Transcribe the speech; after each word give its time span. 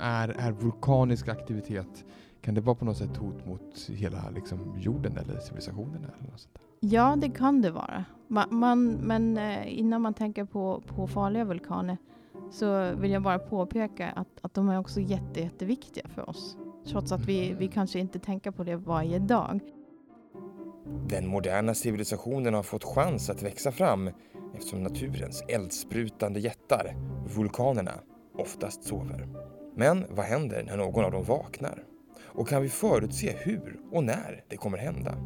är, 0.00 0.28
är 0.28 0.52
vulkanisk 0.52 1.28
aktivitet, 1.28 2.04
kan 2.40 2.54
det 2.54 2.60
vara 2.60 2.76
på 2.76 2.84
något 2.84 2.96
sätt 2.96 3.16
hot 3.16 3.46
mot 3.46 3.88
hela 3.88 4.30
liksom, 4.34 4.74
jorden 4.78 5.16
eller 5.16 5.40
civilisationen? 5.40 5.96
Eller 5.96 6.30
något 6.30 6.40
sånt 6.40 6.54
där? 6.54 6.88
Ja, 6.88 7.16
det 7.16 7.28
kan 7.28 7.62
det 7.62 7.70
vara. 7.70 8.04
Man, 8.28 8.46
man, 8.50 8.92
men 8.92 9.36
eh, 9.36 9.78
innan 9.78 10.02
man 10.02 10.14
tänker 10.14 10.44
på, 10.44 10.82
på 10.86 11.06
farliga 11.06 11.44
vulkaner 11.44 11.96
så 12.50 12.94
vill 12.94 13.10
jag 13.10 13.22
bara 13.22 13.38
påpeka 13.38 14.10
att, 14.10 14.28
att 14.40 14.54
de 14.54 14.68
är 14.68 14.78
också 14.78 15.00
jätte, 15.00 15.40
jätteviktiga 15.40 16.08
för 16.08 16.30
oss. 16.30 16.56
Trots 16.86 17.12
att 17.12 17.20
vi, 17.20 17.54
vi 17.58 17.68
kanske 17.68 17.98
inte 17.98 18.18
tänker 18.18 18.50
på 18.50 18.64
det 18.64 18.76
varje 18.76 19.18
dag. 19.18 19.60
Den 21.08 21.28
moderna 21.28 21.74
civilisationen 21.74 22.54
har 22.54 22.62
fått 22.62 22.84
chans 22.84 23.30
att 23.30 23.42
växa 23.42 23.72
fram 23.72 24.10
eftersom 24.54 24.82
naturens 24.82 25.42
eldsprutande 25.48 26.40
jättar, 26.40 26.94
vulkanerna, 27.36 27.92
oftast 28.34 28.84
sover. 28.84 29.28
Men 29.74 30.04
vad 30.10 30.26
händer 30.26 30.62
när 30.62 30.76
någon 30.76 31.04
av 31.04 31.12
dem 31.12 31.24
vaknar? 31.24 31.84
Och 32.22 32.48
kan 32.48 32.62
vi 32.62 32.68
förutse 32.68 33.32
hur 33.38 33.80
och 33.92 34.04
när 34.04 34.44
det 34.48 34.56
kommer 34.56 34.78
hända? 34.78 35.16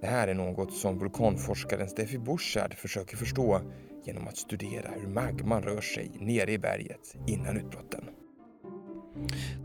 Det 0.00 0.06
här 0.06 0.28
är 0.28 0.34
något 0.34 0.72
som 0.72 0.98
vulkanforskaren 0.98 1.88
Steffi 1.88 2.18
Buschard 2.18 2.74
försöker 2.74 3.16
förstå 3.16 3.60
genom 4.04 4.28
att 4.28 4.36
studera 4.36 4.90
hur 5.00 5.08
magman 5.08 5.62
rör 5.62 5.80
sig 5.80 6.10
nere 6.20 6.52
i 6.52 6.58
berget 6.58 7.16
innan 7.26 7.56
utbrotten. 7.56 8.04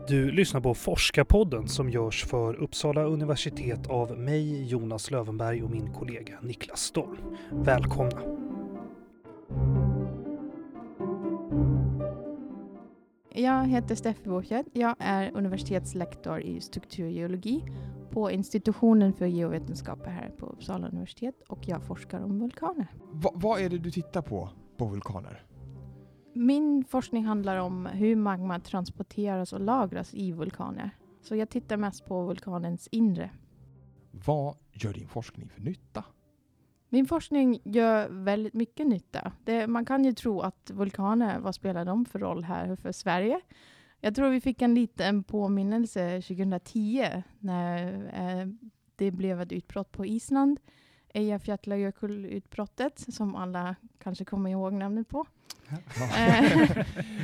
Du 0.08 0.30
lyssnar 0.30 0.60
på 0.60 0.74
Forskarpodden 0.74 1.68
som 1.68 1.90
görs 1.90 2.24
för 2.24 2.54
Uppsala 2.54 3.04
universitet 3.04 3.86
av 3.86 4.18
mig, 4.18 4.66
Jonas 4.66 5.10
Lövenberg 5.10 5.62
och 5.62 5.70
min 5.70 5.92
kollega 5.92 6.38
Niklas 6.42 6.80
Storm. 6.80 7.36
Välkomna! 7.52 8.45
Jag 13.38 13.66
heter 13.66 13.94
Steffi 13.94 14.28
Borched. 14.28 14.66
Jag 14.72 14.96
är 14.98 15.36
universitetslektor 15.36 16.40
i 16.40 16.60
strukturgeologi 16.60 17.64
på 18.10 18.30
institutionen 18.30 19.12
för 19.12 19.26
geovetenskaper 19.26 20.10
här 20.10 20.28
på 20.38 20.46
Uppsala 20.46 20.88
universitet 20.88 21.42
och 21.48 21.68
jag 21.68 21.82
forskar 21.82 22.20
om 22.20 22.38
vulkaner. 22.38 22.86
Va, 23.12 23.30
vad 23.34 23.60
är 23.60 23.70
det 23.70 23.78
du 23.78 23.90
tittar 23.90 24.22
på, 24.22 24.48
på 24.76 24.86
vulkaner? 24.86 25.42
Min 26.34 26.84
forskning 26.84 27.24
handlar 27.24 27.56
om 27.56 27.86
hur 27.86 28.16
magma 28.16 28.60
transporteras 28.60 29.52
och 29.52 29.60
lagras 29.60 30.14
i 30.14 30.32
vulkaner. 30.32 30.90
Så 31.22 31.36
jag 31.36 31.50
tittar 31.50 31.76
mest 31.76 32.06
på 32.06 32.22
vulkanens 32.22 32.88
inre. 32.92 33.30
Vad 34.10 34.56
gör 34.72 34.92
din 34.92 35.08
forskning 35.08 35.48
för 35.48 35.60
nytta? 35.60 36.04
Min 36.96 37.06
forskning 37.06 37.60
gör 37.64 38.08
väldigt 38.08 38.54
mycket 38.54 38.86
nytta. 38.86 39.32
Det, 39.44 39.66
man 39.66 39.84
kan 39.84 40.04
ju 40.04 40.12
tro 40.12 40.40
att 40.40 40.70
vulkaner, 40.74 41.38
vad 41.38 41.54
spelar 41.54 41.84
de 41.84 42.04
för 42.04 42.18
roll 42.18 42.44
här 42.44 42.76
för 42.76 42.92
Sverige? 42.92 43.40
Jag 44.00 44.14
tror 44.14 44.28
vi 44.30 44.40
fick 44.40 44.62
en 44.62 44.74
liten 44.74 45.22
påminnelse 45.22 46.22
2010 46.22 47.06
när 47.38 47.92
eh, 48.40 48.46
det 48.96 49.10
blev 49.10 49.40
ett 49.40 49.52
utbrott 49.52 49.92
på 49.92 50.06
Island. 50.06 50.60
Eyjafjallajökull-utbrottet 51.14 53.04
som 53.14 53.34
alla 53.34 53.76
kanske 54.02 54.24
kommer 54.24 54.50
ihåg 54.50 54.72
namnet 54.72 55.08
på. 55.08 55.26
Men 55.68 56.68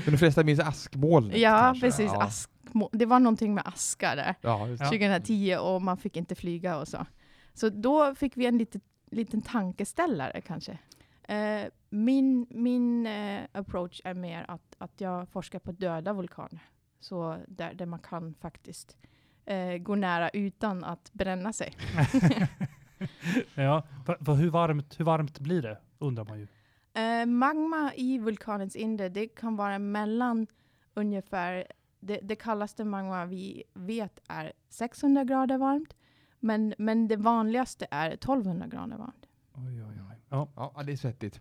de 0.12 0.16
flesta 0.18 0.44
minns 0.44 0.60
askmolnet 0.60 1.38
Ja, 1.38 1.58
kanske. 1.58 1.86
precis. 1.86 2.10
Ja. 2.14 2.22
Askmo- 2.26 2.88
det 2.92 3.06
var 3.06 3.20
någonting 3.20 3.54
med 3.54 3.66
aska 3.66 4.14
där. 4.14 4.34
Ja, 4.40 4.68
just 4.68 4.82
det. 4.82 4.86
2010 4.88 5.56
och 5.60 5.82
man 5.82 5.96
fick 5.96 6.16
inte 6.16 6.34
flyga 6.34 6.78
och 6.78 6.88
så. 6.88 7.06
Så 7.54 7.68
då 7.68 8.14
fick 8.14 8.36
vi 8.36 8.46
en 8.46 8.58
liten, 8.58 8.80
liten 9.12 9.42
tankeställare 9.42 10.40
kanske. 10.40 10.78
Eh, 11.22 11.64
min 11.90 12.46
min 12.50 13.06
eh, 13.06 13.40
approach 13.52 14.00
är 14.04 14.14
mer 14.14 14.44
att, 14.48 14.76
att 14.78 15.00
jag 15.00 15.28
forskar 15.28 15.58
på 15.58 15.72
döda 15.72 16.12
vulkaner. 16.12 16.60
Så 17.00 17.38
där, 17.48 17.74
där 17.74 17.86
man 17.86 17.98
kan 17.98 18.34
faktiskt 18.34 18.96
eh, 19.44 19.76
gå 19.76 19.94
nära 19.94 20.28
utan 20.28 20.84
att 20.84 21.12
bränna 21.12 21.52
sig. 21.52 21.74
ja, 23.54 23.82
för, 24.06 24.24
för 24.24 24.34
hur, 24.34 24.50
varmt, 24.50 25.00
hur 25.00 25.04
varmt 25.04 25.38
blir 25.38 25.62
det, 25.62 25.78
undrar 25.98 26.24
man 26.24 26.38
ju. 26.38 26.46
Eh, 26.94 27.26
magma 27.26 27.92
i 27.96 28.18
vulkanens 28.18 28.76
inre, 28.76 29.08
det 29.08 29.26
kan 29.26 29.56
vara 29.56 29.78
mellan 29.78 30.46
ungefär, 30.94 31.66
det, 32.00 32.20
det 32.22 32.36
kallaste 32.36 32.84
magma 32.84 33.26
vi 33.26 33.62
vet 33.74 34.20
är 34.28 34.52
600 34.68 35.24
grader 35.24 35.58
varmt. 35.58 35.94
Men, 36.42 36.74
men 36.78 37.08
det 37.08 37.16
vanligaste 37.16 37.86
är 37.90 38.10
1200 38.10 38.66
grader 38.66 38.96
varmt. 38.96 39.26
Oj, 39.54 39.82
oj, 39.82 40.00
oj. 40.10 40.16
Ja. 40.28 40.48
Ja, 40.56 40.82
det 40.86 40.92
är 40.92 40.96
svettigt. 40.96 41.40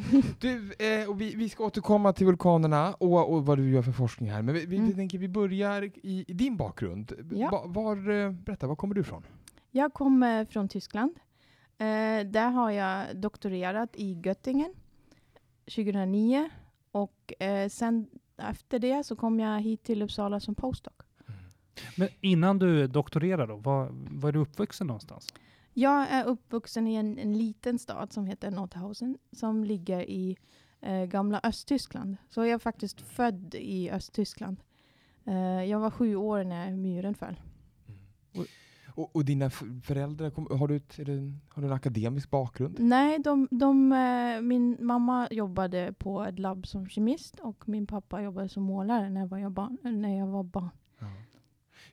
Du, 0.40 0.72
eh, 0.78 1.08
och 1.10 1.20
vi, 1.20 1.34
vi 1.36 1.48
ska 1.48 1.64
återkomma 1.64 2.12
till 2.12 2.26
vulkanerna 2.26 2.94
och, 2.94 3.32
och 3.34 3.46
vad 3.46 3.58
du 3.58 3.70
gör 3.70 3.82
för 3.82 3.92
forskning 3.92 4.30
här. 4.30 4.42
Men 4.42 4.54
vi, 4.54 4.66
vi, 4.66 4.76
Mm. 4.76 4.88
vi 4.88 4.94
tänker 4.94 5.18
vi 5.18 5.28
börjar 5.28 5.82
i, 5.82 6.24
i 6.28 6.32
din 6.32 6.56
bakgrund. 6.56 7.12
Ja. 7.32 7.50
Va, 7.50 7.62
var, 7.66 8.10
eh, 8.10 8.30
berätta, 8.30 8.66
var 8.66 8.76
kommer 8.76 8.94
du 8.94 9.00
ifrån? 9.00 9.22
Jag 9.70 9.92
kommer 9.94 10.44
från 10.44 10.68
Tyskland. 10.68 11.10
Eh, 11.78 12.26
där 12.26 12.50
har 12.50 12.70
jag 12.70 13.16
doktorerat 13.16 13.96
i 13.96 14.20
Göttingen 14.24 14.74
2009. 15.64 16.50
Och 16.92 17.32
eh, 17.42 17.68
sen 17.68 18.06
efter 18.36 18.78
det 18.78 19.04
så 19.04 19.16
kom 19.16 19.40
jag 19.40 19.60
hit 19.60 19.82
till 19.82 20.02
Uppsala 20.02 20.40
som 20.40 20.54
postdoc. 20.54 20.94
Men 21.96 22.08
innan 22.20 22.58
du 22.58 22.86
doktorerade 22.86 23.52
då, 23.52 23.56
var, 23.56 23.88
var 24.10 24.28
är 24.28 24.32
du 24.32 24.38
uppvuxen 24.38 24.86
någonstans? 24.86 25.28
Jag 25.72 26.08
är 26.10 26.24
uppvuxen 26.24 26.86
i 26.88 26.94
en, 26.94 27.18
en 27.18 27.38
liten 27.38 27.78
stad 27.78 28.12
som 28.12 28.26
heter 28.26 28.50
Nordhausen 28.50 29.18
som 29.32 29.64
ligger 29.64 30.00
i 30.10 30.36
eh, 30.80 31.04
gamla 31.04 31.40
Östtyskland. 31.42 32.16
Så 32.28 32.40
jag 32.40 32.48
är 32.48 32.58
faktiskt 32.58 33.00
född 33.00 33.54
i 33.54 33.90
Östtyskland. 33.90 34.56
Eh, 35.24 35.34
jag 35.64 35.80
var 35.80 35.90
sju 35.90 36.16
år 36.16 36.44
när 36.44 36.70
muren 36.76 37.14
föll. 37.14 37.40
Och, 38.94 39.16
och 39.16 39.24
dina 39.24 39.44
f- 39.46 39.62
föräldrar, 39.84 40.30
kom, 40.30 40.46
har, 40.58 40.68
du 40.68 40.76
ett, 40.76 40.98
är 40.98 41.04
det, 41.04 41.12
en- 41.12 41.40
har 41.48 41.62
du 41.62 41.68
en 41.68 41.74
akademisk 41.74 42.30
bakgrund? 42.30 42.76
Nej, 42.80 43.18
de, 43.18 43.48
de, 43.50 43.92
eh, 43.92 44.40
min 44.40 44.76
mamma 44.80 45.28
jobbade 45.30 45.94
på 45.98 46.22
ett 46.24 46.38
labb 46.38 46.66
som 46.66 46.88
kemist 46.88 47.40
och 47.40 47.68
min 47.68 47.86
pappa 47.86 48.22
jobbade 48.22 48.48
som 48.48 48.62
målare 48.62 49.10
när 49.10 49.20
jag 49.20 49.28
var 49.28 49.50
barn. 49.50 49.78
När 49.82 50.18
jag 50.18 50.26
var 50.26 50.42
barn. 50.42 50.68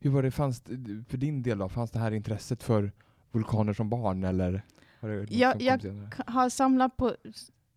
Hur 0.03 0.09
var 0.11 0.23
det, 0.23 0.31
fanns 0.31 0.61
det, 0.61 1.03
för 1.09 1.17
din 1.17 1.43
del 1.43 1.57
då, 1.57 1.69
fanns 1.69 1.91
det 1.91 1.99
här 1.99 2.11
intresset 2.11 2.63
för 2.63 2.91
vulkaner 3.31 3.73
som 3.73 3.89
barn 3.89 4.23
eller? 4.23 4.61
Något 5.01 5.31
Jag- 5.31 5.61
jag 5.61 5.79
Har 6.27 6.49
samlat 6.49 6.97
på, 6.97 7.15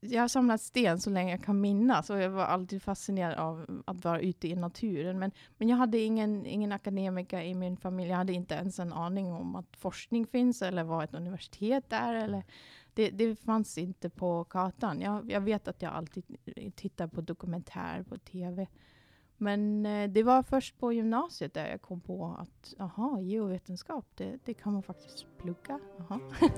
jag 0.00 0.20
har 0.20 0.28
samlat 0.28 0.60
sten 0.60 1.00
så 1.00 1.10
länge 1.10 1.31
jag 1.31 1.44
kan 1.44 1.60
minnas 1.60 2.10
och 2.10 2.19
jag 2.19 2.31
var 2.31 2.44
alltid 2.44 2.82
fascinerad 2.82 3.34
av 3.38 3.82
att 3.87 4.04
vara 4.04 4.20
ute 4.20 4.48
i 4.48 4.54
naturen. 4.56 5.19
Men, 5.19 5.31
men 5.59 5.69
jag 5.69 5.76
hade 5.76 5.98
ingen, 5.98 6.47
ingen 6.47 6.72
akademiker 6.72 7.41
i 7.41 7.54
min 7.54 7.76
familj. 7.76 8.10
Jag 8.10 8.16
hade 8.16 8.32
inte 8.32 8.54
ens 8.54 8.78
en 8.78 8.93
aning 8.93 9.32
om 9.32 9.56
att 9.56 9.76
forskning 9.76 10.26
finns 10.26 10.62
eller 10.62 10.84
vad 10.84 11.04
ett 11.04 11.14
universitet 11.14 11.84
är. 11.93 12.14
Eller, 12.14 12.43
det, 12.94 13.10
det 13.10 13.37
fanns 13.37 13.78
inte 13.78 14.10
på 14.10 14.44
kartan. 14.44 15.00
Jag, 15.00 15.31
jag 15.32 15.41
vet 15.41 15.69
att 15.69 15.82
jag 15.82 15.93
alltid 15.93 16.25
tittar 16.75 17.06
på 17.06 17.20
dokumentär 17.20 18.03
på 18.08 18.19
tv. 18.19 18.66
Men 19.39 19.87
eh, 19.87 20.09
det 20.11 20.23
var 20.23 20.43
först 20.43 20.79
på 20.79 20.93
gymnasiet 20.93 21.55
där 21.55 21.69
jag 21.71 21.83
kom 21.83 22.01
på 22.01 22.37
att 22.41 22.75
aha, 22.81 23.21
geovetenskap, 23.21 24.05
det, 24.15 24.39
det 24.45 24.55
kan 24.55 24.73
man 24.73 24.83
faktiskt 24.83 25.27
plugga. 25.39 25.81
Aha. 26.01 26.21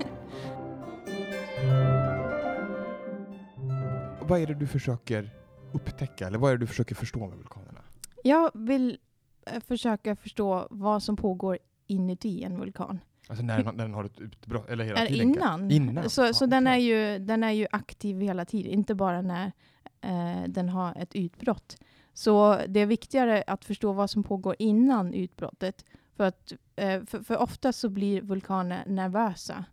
Vad 4.29 4.41
är 4.41 4.47
det 4.47 4.55
du 4.55 4.67
försöker 4.67 5.31
upptäcka, 5.73 6.27
eller 6.27 6.39
vad 6.39 6.51
är 6.51 6.55
det 6.57 6.61
du 6.61 6.67
försöker 6.67 6.95
förstå 6.95 7.27
med 7.27 7.37
vulkanerna? 7.39 7.81
Jag 8.25 8.51
vill 8.55 8.99
eh, 9.47 9.61
försöka 9.61 10.17
förstå 10.17 10.67
vad 10.71 11.03
som 11.03 11.17
pågår 11.17 11.59
inuti 11.87 12.43
en 12.45 12.59
vulkan. 12.59 13.01
Alltså 13.29 13.45
när, 13.45 13.63
den- 13.65 13.77
när 13.77 13.85
den 13.85 13.95
har 13.95 14.05
ett 14.05 14.21
utbrott, 14.21 14.69
eller 14.71 14.85
hela 14.85 15.07
tiden? 15.07 15.29
innan. 15.31 15.71
Innan? 15.71 16.11
Så, 16.11 16.23
Ja, 16.23 16.33
så 16.33 16.47
den, 16.47 16.67
är 16.67 16.77
ju, 16.77 17.19
den 17.19 17.45
är 17.45 17.51
ju 17.53 17.67
aktiv 17.71 18.21
hela 18.21 18.45
tiden, 18.45 18.73
inte 18.73 18.95
bara 18.95 19.23
när 19.23 19.53
eh, 20.01 20.43
den 20.49 20.69
har 20.69 20.95
ett 20.97 21.15
utbrott. 21.15 21.77
Så 22.19 22.61
det 22.69 22.81
är 22.81 22.87
viktigare 22.87 23.45
att 23.47 23.65
förstå 23.65 23.93
vad 23.93 24.11
som 24.11 24.23
pågår 24.23 24.57
innan 24.59 25.15
utbrottet. 25.15 25.85
För, 26.17 26.25
att, 26.25 26.53
eh, 26.77 27.05
för, 27.05 27.23
för 27.23 27.37
ofta 27.37 27.73
så 27.73 27.89
blir 27.89 28.23
vulkaner 28.23 28.85
nervösa 28.87 29.65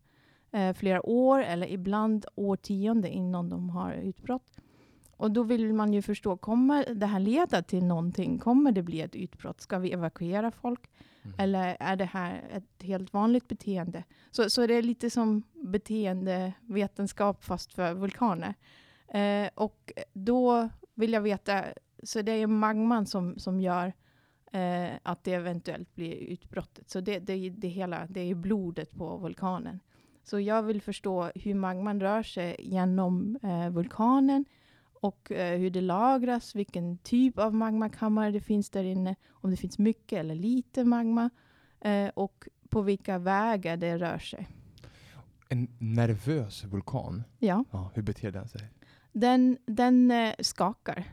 eh, 0.52 0.74
flera 0.74 1.06
år 1.06 1.40
eller 1.44 1.68
ibland 1.68 2.26
årtionde 2.36 3.10
innan 3.10 3.50
de 3.50 3.70
har 3.70 3.94
utbrott. 3.94 4.58
Och 5.18 5.32
då 5.32 5.44
vill 5.44 5.74
man 5.74 5.94
ju 5.94 6.02
förstå, 6.02 6.38
kommer 6.38 6.94
det 6.96 7.06
här 7.06 7.20
leda 7.20 7.62
till 7.62 7.86
någonting? 7.86 8.40
Kommer 8.40 8.72
det 8.72 8.84
bli 8.84 9.02
ett 9.02 9.16
utbrott? 9.16 9.62
Ska 9.62 9.80
vi 9.80 9.92
evakuera 9.92 10.52
folk? 10.52 10.90
Mm. 11.24 11.36
Eller 11.40 11.78
är 11.80 11.96
det 11.96 12.06
här 12.06 12.44
ett 12.52 12.84
helt 12.84 13.14
vanligt 13.14 13.48
beteende? 13.48 14.04
Så, 14.32 14.50
så 14.50 14.68
det 14.68 14.74
är 14.74 14.82
lite 14.82 15.10
som 15.10 15.44
beteendevetenskap 15.54 17.44
fast 17.44 17.74
för 17.74 17.94
vulkaner. 17.94 18.54
Eh, 19.08 19.50
och 19.56 19.92
då 20.14 20.70
vill 20.96 21.14
jag 21.14 21.22
veta, 21.22 21.64
så 22.04 22.22
det 22.22 22.32
är 22.32 22.48
magman 22.48 23.06
som, 23.06 23.40
som 23.40 23.60
gör 23.62 23.94
eh, 24.52 24.94
att 25.04 25.24
det 25.24 25.34
eventuellt 25.34 25.96
blir 25.96 26.16
utbrottet. 26.16 26.90
Så 26.90 27.00
det, 27.02 27.20
det, 27.20 27.50
det, 27.50 27.68
hela, 27.68 28.06
det 28.10 28.20
är 28.22 28.36
blodet 28.36 28.92
på 28.92 29.18
vulkanen. 29.18 29.80
Så 30.24 30.40
jag 30.40 30.64
vill 30.64 30.82
förstå 30.82 31.32
hur 31.36 31.54
magman 31.56 32.00
rör 32.02 32.24
sig 32.24 32.56
genom 32.60 33.40
eh, 33.44 33.70
vulkanen 33.70 34.46
och 35.02 35.32
eh, 35.32 35.60
hur 35.60 35.70
det 35.70 35.82
lagras, 35.82 36.56
vilken 36.56 36.98
typ 36.98 37.40
av 37.40 37.54
magmakammare 37.54 38.32
det 38.32 38.42
finns 38.42 38.70
där 38.70 38.84
inne, 38.84 39.16
om 39.30 39.52
det 39.52 39.58
finns 39.58 39.78
mycket 39.80 40.20
eller 40.20 40.36
lite 40.36 40.84
magma 40.84 41.30
eh, 41.82 42.08
och 42.14 42.48
på 42.70 42.82
vilka 42.82 43.18
vägar 43.18 43.78
det 43.78 43.98
rör 43.98 44.18
sig. 44.18 44.48
En 45.50 45.68
nervös 45.80 46.64
vulkan, 46.64 47.24
Ja, 47.40 47.64
ja, 47.72 47.92
hur 47.96 48.02
beter 48.02 48.32
den 48.32 48.48
sig? 48.48 48.62
den, 49.12 49.58
den 49.66 50.12
eh, 50.12 50.34
skakar 50.40 51.04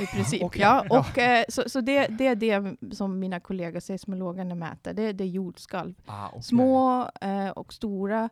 i 0.00 0.06
princip. 0.06 0.42
Okej, 0.42 0.62
ja, 0.62 0.86
och, 0.90 1.18
eh, 1.18 1.44
så 1.48 1.68
så 1.68 1.80
det, 1.80 2.06
det 2.06 2.26
är 2.26 2.34
det 2.34 2.76
som 2.96 3.18
mina 3.18 3.40
kollegor 3.40 3.80
seismologerna 3.80 4.54
mäter, 4.54 4.94
det, 4.94 5.12
det 5.12 5.24
är 5.24 5.28
jordskalv. 5.28 5.94
Ah, 6.06 6.28
okej. 6.28 6.42
Små 6.42 7.10
eh, 7.20 7.48
och 7.48 7.72
stora. 7.72 8.28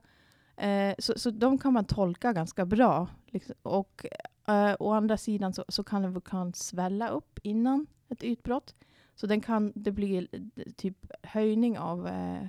Eh, 0.57 0.95
så, 0.99 1.19
så 1.19 1.31
de 1.31 1.59
kan 1.59 1.73
man 1.73 1.85
tolka 1.85 2.33
ganska 2.33 2.65
bra. 2.67 3.09
Liksom. 3.27 3.55
Och 3.63 4.07
eh, 4.49 4.75
å 4.79 4.93
andra 4.93 5.17
sidan 5.17 5.53
så, 5.53 5.65
så 5.69 5.85
kan 5.85 6.05
en 6.05 6.13
vulkan 6.13 6.55
svälla 6.55 7.09
upp 7.09 7.39
innan 7.43 7.87
ett 8.09 8.23
utbrott. 8.23 8.75
Så 9.15 9.27
den 9.27 9.41
kan, 9.41 9.73
det 9.75 9.91
blir 9.91 10.29
typ 10.77 10.97
höjning 11.23 11.79
av, 11.79 12.09
eh, 12.09 12.47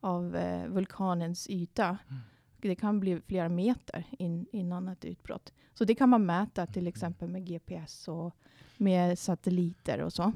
av 0.00 0.36
eh, 0.36 0.66
vulkanens 0.66 1.46
yta. 1.50 1.84
Mm. 1.84 2.20
Det 2.68 2.74
kan 2.74 3.00
bli 3.00 3.20
flera 3.26 3.48
meter 3.48 4.04
in, 4.10 4.46
innan 4.52 4.88
ett 4.88 5.04
utbrott. 5.04 5.52
Så 5.74 5.84
det 5.84 5.94
kan 5.94 6.08
man 6.08 6.26
mäta 6.26 6.66
till 6.66 6.86
exempel 6.86 7.28
med 7.28 7.46
GPS 7.46 8.08
och 8.08 8.34
med 8.76 9.18
satelliter 9.18 10.00
och 10.00 10.12
så. 10.12 10.32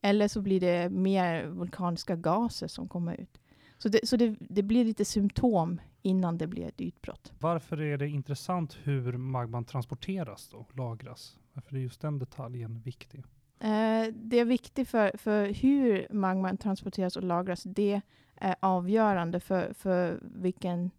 Eller 0.00 0.28
så 0.28 0.40
blir 0.40 0.60
det 0.60 0.90
mer 0.90 1.46
vulkaniska 1.46 2.16
gaser 2.16 2.68
som 2.68 2.88
kommer 2.88 3.20
ut. 3.20 3.40
Så 3.78 3.88
det, 3.88 4.08
så 4.08 4.16
det, 4.16 4.36
det 4.40 4.62
blir 4.62 4.84
lite 4.84 5.04
symptom 5.04 5.80
innan 6.02 6.38
det 6.38 6.46
blir 6.46 6.66
ett 6.66 6.80
utbrott. 6.80 7.32
Varför 7.38 7.80
är 7.80 7.98
det 7.98 8.08
intressant 8.08 8.78
hur 8.82 9.12
magman 9.12 9.64
transporteras 9.64 10.48
då, 10.48 10.66
lagras? 10.72 11.38
Varför 11.52 11.76
är 11.76 11.80
just 11.80 12.00
den 12.00 12.18
detaljen 12.18 12.80
viktig? 12.80 13.24
Eh, 13.60 14.14
det 14.14 14.38
är 14.38 14.44
viktigt 14.44 14.88
för, 14.88 15.16
för 15.18 15.46
hur 15.46 16.06
magman 16.10 16.56
transporteras 16.56 17.16
och 17.16 17.22
lagras. 17.22 17.62
Det 17.62 18.00
är 18.34 18.56
avgörande 18.60 19.40
för, 19.40 19.72
för 19.72 20.20
vilken, 20.22 20.90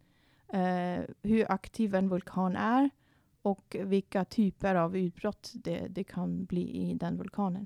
eh, 0.53 1.03
hur 1.23 1.51
aktiv 1.51 1.95
en 1.95 2.09
vulkan 2.09 2.55
är 2.55 2.89
och 3.41 3.75
vilka 3.79 4.25
typer 4.25 4.75
av 4.75 4.97
utbrott 4.97 5.51
det, 5.55 5.87
det 5.89 6.03
kan 6.03 6.45
bli 6.45 6.61
i 6.61 6.93
den 6.93 7.17
vulkanen. 7.17 7.65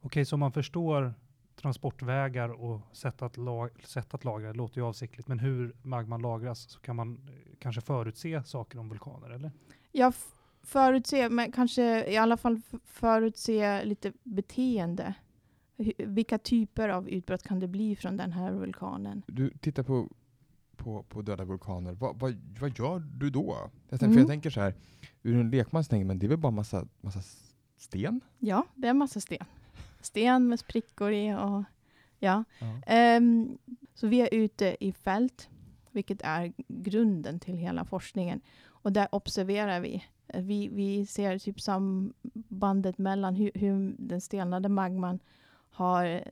Okej, 0.00 0.24
så 0.24 0.36
om 0.36 0.40
man 0.40 0.52
förstår 0.52 1.14
transportvägar 1.56 2.48
och 2.48 2.80
sätt 2.92 3.22
att, 3.22 3.36
lag, 3.36 3.70
sätt 3.84 4.14
att 4.14 4.24
lagra, 4.24 4.48
det 4.52 4.58
låter 4.58 4.78
ju 4.80 4.86
avsiktligt, 4.86 5.28
men 5.28 5.38
hur 5.38 5.76
magman 5.82 6.22
lagras 6.22 6.70
så 6.70 6.80
kan 6.80 6.96
man 6.96 7.12
eh, 7.28 7.56
kanske 7.58 7.80
förutse 7.80 8.42
saker 8.44 8.78
om 8.78 8.88
vulkaner, 8.88 9.30
eller? 9.30 9.50
Jag 9.92 10.08
f- 10.08 10.34
förutser, 10.62 11.30
men 11.30 11.52
kanske 11.52 12.10
i 12.12 12.16
alla 12.16 12.36
fall 12.36 12.60
förutse 12.84 13.84
lite 13.84 14.12
beteende. 14.22 15.14
Hu- 15.76 16.06
Vilka 16.06 16.38
typer 16.38 16.88
av 16.88 17.08
utbrott 17.08 17.42
kan 17.42 17.60
det 17.60 17.68
bli 17.68 17.96
från 17.96 18.16
den 18.16 18.32
här 18.32 18.52
vulkanen? 18.52 19.22
Du 19.26 19.50
tittar 19.50 19.82
på, 19.82 20.08
på, 20.76 21.02
på 21.02 21.22
döda 21.22 21.44
vulkaner, 21.44 21.92
vad, 21.92 22.18
vad, 22.18 22.34
vad 22.60 22.78
gör 22.78 22.98
du 22.98 23.30
då? 23.30 23.70
Jag 23.88 24.00
tänker, 24.00 24.04
Mm. 24.04 24.14
För 24.14 24.20
jag 24.20 24.28
tänker 24.28 24.50
så 24.50 24.60
här, 24.60 24.74
ur 25.22 25.40
en 25.40 25.50
lekmans 25.50 25.88
tänker 25.88 26.04
men 26.04 26.18
det 26.18 26.26
är 26.26 26.28
väl 26.28 26.38
bara 26.38 26.52
massa, 26.52 26.86
massa 27.00 27.20
sten? 27.76 28.20
Ja, 28.38 28.66
det 28.74 28.88
är 28.88 28.94
massa 28.94 29.20
sten. 29.20 29.44
Sten 30.00 30.48
med 30.48 30.60
sprickor 30.60 31.12
i 31.12 31.34
och 31.34 31.64
ja. 32.18 32.44
Ja. 32.58 32.80
Ehm, 32.86 33.58
så 33.94 34.06
vi 34.06 34.20
är 34.20 34.28
ute 34.34 34.76
i 34.80 34.92
fält, 34.92 35.48
vilket 35.90 36.22
är 36.22 36.52
grunden 36.68 37.40
till 37.40 37.56
hela 37.56 37.84
forskningen. 37.84 38.40
Och 38.64 38.92
där 38.92 39.08
observerar 39.12 39.80
vi. 39.80 40.04
Vi, 40.34 40.68
vi 40.68 41.06
ser 41.06 41.38
typ 41.38 41.60
sambandet 41.60 42.98
mellan 42.98 43.34
hur, 43.34 43.50
hur 43.54 43.94
den 43.98 44.20
stelnade 44.20 44.68
magman 44.68 45.18
har 45.70 46.24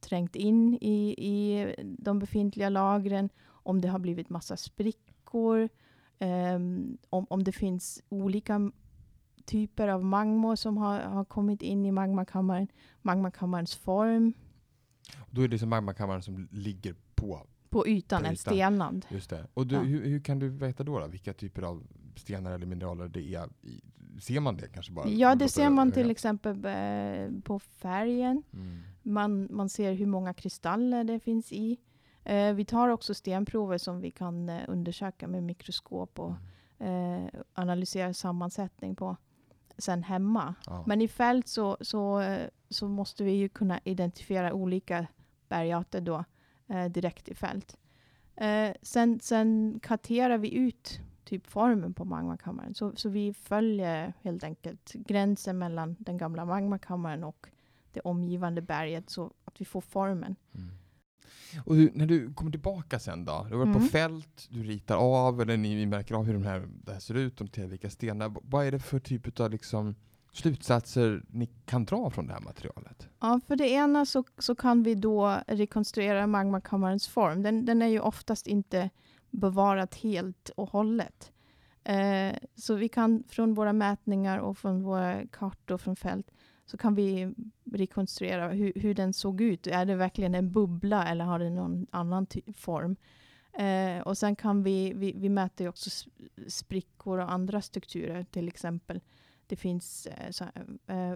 trängt 0.00 0.36
in 0.36 0.74
i, 0.80 1.14
i 1.18 1.74
de 1.98 2.18
befintliga 2.18 2.68
lagren, 2.68 3.28
om 3.48 3.80
det 3.80 3.88
har 3.88 3.98
blivit 3.98 4.30
massa 4.30 4.56
sprickor, 4.56 5.68
ehm, 6.18 6.98
om, 7.10 7.26
om 7.30 7.44
det 7.44 7.52
finns 7.52 8.02
olika 8.08 8.72
typer 9.44 9.88
av 9.88 10.04
magmor 10.04 10.56
som 10.56 10.76
har, 10.76 11.00
har 11.00 11.24
kommit 11.24 11.62
in 11.62 11.86
i 11.86 11.92
magmakammaren, 11.92 12.68
magmakammarens 13.02 13.74
form 13.74 14.32
Då 15.30 15.42
är 15.42 15.48
det 15.48 15.58
som 15.58 15.68
magmakammaren 15.68 16.22
som 16.22 16.48
ligger 16.50 16.94
på, 17.14 17.46
på 17.68 17.86
ytan, 17.88 18.20
På 18.22 18.26
en 18.26 18.32
ytan. 18.32 18.52
stelnad. 18.54 19.06
just 19.10 19.30
det. 19.30 19.46
Och 19.54 19.66
du, 19.66 19.74
Ja. 19.74 19.80
hur, 19.80 20.04
hur 20.04 20.20
kan 20.20 20.38
du 20.38 20.48
veta 20.48 20.84
då, 20.84 20.98
då 21.00 21.06
vilka 21.06 21.32
typer 21.32 21.62
av 21.62 21.86
stenar 22.16 22.52
eller 22.52 22.66
mineraler 22.66 23.08
det 23.08 23.34
är? 23.34 23.48
I, 23.62 23.80
ser 24.20 24.40
man 24.40 24.56
det 24.56 24.68
kanske 24.68 24.92
bara? 24.92 25.08
Ja, 25.08 25.34
det 25.34 25.48
ser 25.48 25.70
man 25.70 25.92
till 25.92 26.10
exempel 26.10 26.64
eh, 26.64 27.40
på 27.42 27.58
färgen. 27.58 28.42
Mm. 28.52 28.82
Man, 29.06 29.48
man 29.50 29.68
ser 29.68 29.92
hur 29.92 30.06
många 30.06 30.34
kristaller 30.34 31.04
det 31.04 31.20
finns 31.20 31.52
i. 31.52 31.78
Eh, 32.24 32.52
vi 32.54 32.64
tar 32.64 32.88
också 32.88 33.14
stenprover 33.14 33.78
som 33.78 34.00
vi 34.00 34.10
kan 34.10 34.48
eh, 34.48 34.62
undersöka 34.68 35.28
med 35.28 35.42
mikroskop 35.42 36.18
och 36.18 36.32
Mm. 36.78 37.24
eh, 37.24 37.30
analysera 37.54 38.14
sammansättning 38.14 38.96
på 38.96 39.16
sen 39.78 40.02
hemma. 40.02 40.54
Ja. 40.66 40.84
Men 40.86 41.00
i 41.02 41.08
fält 41.08 41.48
så, 41.48 41.76
så, 41.80 42.20
eh, 42.20 42.48
så 42.68 42.88
måste 42.88 43.24
vi 43.24 43.30
ju 43.32 43.48
kunna 43.48 43.80
identifiera 43.84 44.52
olika 44.52 45.06
bergarter 45.48 46.00
då 46.00 46.24
eh, 46.68 46.84
direkt 46.84 47.28
i 47.28 47.34
fält. 47.34 47.76
Eh, 48.36 48.70
sen, 48.82 49.20
sen 49.20 49.80
karterar 49.82 50.38
vi 50.38 50.54
ut 50.54 51.00
typ 51.24 51.46
formen 51.46 51.94
på 51.94 52.04
magmakammaren. 52.04 52.74
Så, 52.74 52.92
så 52.96 53.08
vi 53.08 53.34
följer 53.34 54.12
helt 54.22 54.44
enkelt 54.44 54.92
gränsen 54.92 55.58
mellan 55.58 55.96
den 55.98 56.18
gamla 56.18 56.44
magmakammaren 56.44 57.24
och 57.24 57.46
det 57.96 58.00
omgivande 58.00 58.62
berget 58.62 59.10
så 59.10 59.32
att 59.44 59.60
vi 59.60 59.64
får 59.64 59.80
formen. 59.80 60.36
Mm. 60.54 60.70
Och 61.64 61.74
du, 61.74 61.90
när 61.94 62.06
du 62.06 62.34
kommer 62.34 62.50
tillbaka 62.50 62.98
sen 62.98 63.24
då? 63.24 63.46
Du 63.48 63.56
har 63.56 63.64
varit 63.64 63.72
på 63.74 63.78
Mm. 63.78 63.88
fält, 63.88 64.48
du 64.50 64.62
ritar 64.62 64.96
av, 64.96 65.40
eller 65.40 65.56
ni 65.56 65.86
märker 65.86 66.14
av 66.14 66.24
hur 66.24 66.34
de 66.34 66.42
här, 66.42 66.68
det 66.84 66.92
här 66.92 67.00
ser 67.00 67.14
ut, 67.14 67.36
de 67.36 67.48
till 67.48 67.66
vilka 67.66 67.90
stenar. 67.90 68.32
Vad 68.42 68.66
är 68.66 68.72
det 68.72 68.78
för 68.78 68.98
typ 68.98 69.40
av 69.40 69.50
liksom, 69.50 69.94
slutsatser 70.32 71.22
ni 71.28 71.46
kan 71.64 71.84
dra 71.84 72.10
från 72.10 72.26
det 72.26 72.32
här 72.32 72.40
materialet? 72.40 73.08
Ja, 73.20 73.40
för 73.46 73.56
det 73.56 73.68
ena 73.68 74.06
så, 74.06 74.24
så 74.38 74.54
kan 74.54 74.82
vi 74.82 74.94
då 74.94 75.38
rekonstruera 75.46 76.26
magmakammarens 76.26 77.08
form. 77.08 77.42
Den, 77.42 77.64
den 77.64 77.82
är 77.82 77.86
ju 77.86 78.00
oftast 78.00 78.46
inte 78.46 78.90
bevarat 79.30 79.94
helt 79.94 80.48
och 80.56 80.70
hållet. 80.70 81.32
Eh, 81.84 82.36
så 82.54 82.74
vi 82.74 82.88
kan 82.88 83.24
från 83.28 83.54
våra 83.54 83.72
mätningar 83.72 84.38
och 84.38 84.58
från 84.58 84.82
våra 84.82 85.26
kartor 85.26 85.78
från 85.78 85.96
fält 85.96 86.30
så 86.66 86.76
kan 86.76 86.94
vi 86.94 87.34
rekonstruera 87.76 88.48
hur, 88.48 88.72
hur 88.76 88.94
den 88.94 89.12
såg 89.12 89.40
ut. 89.40 89.66
Är 89.66 89.84
det 89.84 89.94
verkligen 89.94 90.34
en 90.34 90.52
bubbla 90.52 91.08
eller 91.08 91.24
har 91.24 91.38
den 91.38 91.54
någon 91.54 91.86
annan 91.90 92.26
form? 92.54 92.96
Eh, 93.52 94.00
och 94.00 94.18
sen 94.18 94.36
kan 94.36 94.62
vi, 94.62 94.92
vi, 94.92 95.12
vi 95.12 95.28
mäter 95.28 95.64
ju 95.64 95.68
också 95.68 96.08
sprickor 96.46 97.18
och 97.18 97.32
andra 97.32 97.62
strukturer 97.62 98.24
till 98.24 98.48
exempel. 98.48 99.00
Det 99.46 99.56
finns 99.56 100.06
eh, 100.06 100.30
så, 100.30 100.44
eh, 100.86 101.14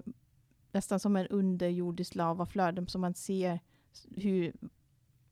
nästan 0.73 1.01
som 1.01 1.17
en 1.17 1.27
underjordisk 1.27 2.15
lavaflöde 2.15 2.87
som 2.87 3.01
man 3.01 3.15
ser 3.15 3.61
hur 4.17 4.53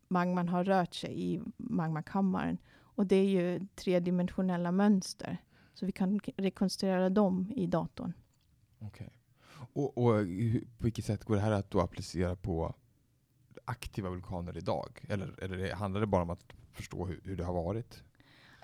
magman 0.08 0.48
har 0.48 0.64
rört 0.64 0.94
sig 0.94 1.34
i 1.34 1.40
magmakammaren. 1.56 2.58
Och 2.80 3.06
det 3.06 3.16
är 3.16 3.28
ju 3.28 3.66
tredimensionella 3.74 4.72
mönster. 4.72 5.38
Så 5.74 5.86
vi 5.86 5.92
kan 5.92 6.20
rekonstruera 6.36 7.10
dem 7.10 7.52
i 7.56 7.66
datorn. 7.66 8.12
Okay. 8.80 9.08
Och, 9.78 9.98
och 9.98 10.14
hur, 10.14 10.60
på 10.60 10.84
vilket 10.84 11.04
sätt 11.04 11.24
går 11.24 11.34
det 11.34 11.40
här 11.40 11.52
att 11.52 11.70
då 11.70 11.80
applicera 11.80 12.36
på 12.36 12.74
aktiva 13.64 14.10
vulkaner 14.10 14.56
idag? 14.56 15.04
Eller, 15.08 15.44
eller 15.44 15.74
handlar 15.74 16.00
det 16.00 16.06
bara 16.06 16.22
om 16.22 16.30
att 16.30 16.44
förstå 16.72 17.06
hur, 17.06 17.20
hur 17.24 17.36
det 17.36 17.44
har 17.44 17.54
varit? 17.54 18.02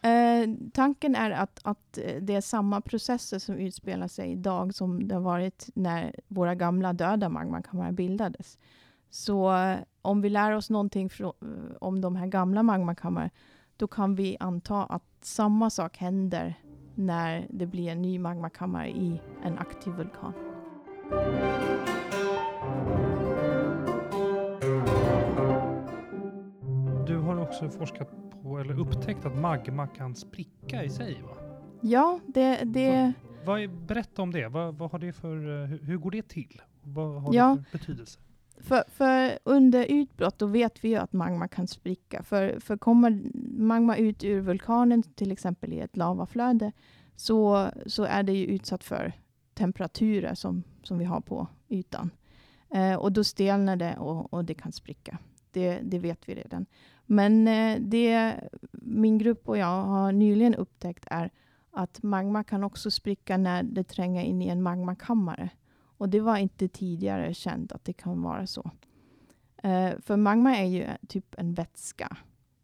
Eh, 0.02 0.70
tanken 0.72 1.14
är 1.14 1.30
att, 1.30 1.60
att 1.62 1.98
det 2.20 2.34
är 2.34 2.40
samma 2.40 2.80
processer 2.80 3.38
som 3.38 3.54
utspelar 3.54 4.08
sig 4.08 4.32
idag 4.32 4.74
som 4.74 5.08
det 5.08 5.14
har 5.14 5.22
varit 5.22 5.68
när 5.74 6.14
våra 6.28 6.54
gamla 6.54 6.92
döda 6.92 7.28
magmakammare 7.28 7.92
bildades. 7.92 8.58
Så 9.10 9.56
eh, 9.56 9.78
om 10.02 10.20
vi 10.20 10.30
lär 10.30 10.52
oss 10.52 10.70
någonting 10.70 11.10
eh, 11.20 11.28
om 11.80 12.00
de 12.00 12.16
här 12.16 12.26
gamla 12.26 12.62
magmakammare, 12.62 13.30
då 13.76 13.86
kan 13.86 14.14
vi 14.14 14.36
anta 14.40 14.84
att 14.84 15.04
samma 15.20 15.70
sak 15.70 15.96
händer 15.96 16.54
när 16.94 17.46
det 17.50 17.66
blir 17.66 17.88
en 17.88 18.02
ny 18.02 18.18
magmakammare 18.18 18.90
i 18.90 19.20
en 19.44 19.58
aktiv 19.58 19.92
vulkan. 19.92 20.53
Du 27.06 27.16
har 27.18 27.40
också 27.40 27.68
forskat 27.70 28.08
på, 28.42 28.58
eller 28.58 28.80
upptäckt 28.80 29.24
att 29.26 29.36
magma 29.36 29.86
kan 29.86 30.14
spricka 30.14 30.84
i 30.84 30.90
sig, 30.90 31.22
va? 31.22 31.36
Ja, 31.80 32.20
det, 32.26 32.60
det, 32.64 33.12
Vad 33.44 33.60
är, 33.60 33.68
berätta 33.68 34.22
om 34.22 34.32
det. 34.32 34.48
Vad, 34.48 34.74
vad 34.78 34.90
har 34.92 34.98
det 34.98 35.12
för, 35.12 35.62
eh, 35.62 35.66
hur, 35.68 35.78
hur 35.78 35.96
går 35.98 36.10
det 36.10 36.28
till? 36.28 36.62
Vad 36.82 37.22
har 37.22 37.34
Ja. 37.34 37.56
det 37.58 37.64
för 37.70 37.78
betydelse? 37.78 38.18
För, 38.60 38.82
för 38.88 39.38
under 39.44 39.84
utbrott 39.88 40.38
då 40.38 40.46
vet 40.46 40.84
vi 40.84 40.88
ju 40.88 40.96
att 40.96 41.12
magma 41.12 41.48
kan 41.48 41.66
spricka. 41.68 42.22
För, 42.22 42.60
för 42.60 42.76
kommer 42.76 43.22
magma 43.58 43.96
ut 43.96 44.24
ur 44.24 44.40
vulkanen, 44.40 45.02
till 45.02 45.32
exempel 45.32 45.72
i 45.72 45.80
ett 45.80 45.96
lavaflöde, 45.96 46.72
så, 47.16 47.68
så 47.86 48.04
är 48.04 48.22
det 48.22 48.32
ju 48.32 48.46
utsatt 48.46 48.84
för 48.84 49.12
temperaturer 49.54 50.34
som, 50.34 50.62
som 50.82 50.98
vi 50.98 51.04
har 51.04 51.20
på 51.20 51.46
ytan. 51.68 52.10
Eh, 52.74 52.94
och 52.94 53.12
då 53.12 53.24
stelnar 53.24 53.76
det 53.76 53.96
och, 53.96 54.32
och 54.32 54.44
det 54.44 54.54
kan 54.54 54.72
spricka. 54.72 55.18
Det, 55.50 55.80
det 55.82 55.98
vet 55.98 56.28
vi 56.28 56.34
redan. 56.34 56.66
Men 57.06 57.48
eh, 57.48 57.78
det 57.80 58.34
min 58.72 59.18
grupp 59.18 59.48
och 59.48 59.58
jag 59.58 59.82
har 59.84 60.12
nyligen 60.12 60.54
upptäckt 60.54 61.04
är 61.10 61.30
att 61.70 62.02
magma 62.02 62.44
kan 62.44 62.64
också 62.64 62.90
spricka 62.90 63.36
när 63.36 63.62
det 63.62 63.84
tränger 63.84 64.22
in 64.22 64.42
i 64.42 64.48
en 64.48 64.62
magmakammare. 64.62 65.48
Och 65.98 66.08
det 66.08 66.20
var 66.20 66.36
inte 66.36 66.68
tidigare 66.68 67.34
känt 67.34 67.72
att 67.72 67.84
det 67.84 67.92
kan 67.92 68.22
vara 68.22 68.46
så. 68.46 68.70
Eh, 69.62 69.90
för 70.00 70.16
magma 70.16 70.56
är 70.56 70.64
ju 70.64 70.86
typ 71.08 71.34
en 71.38 71.54
vätska. 71.54 72.16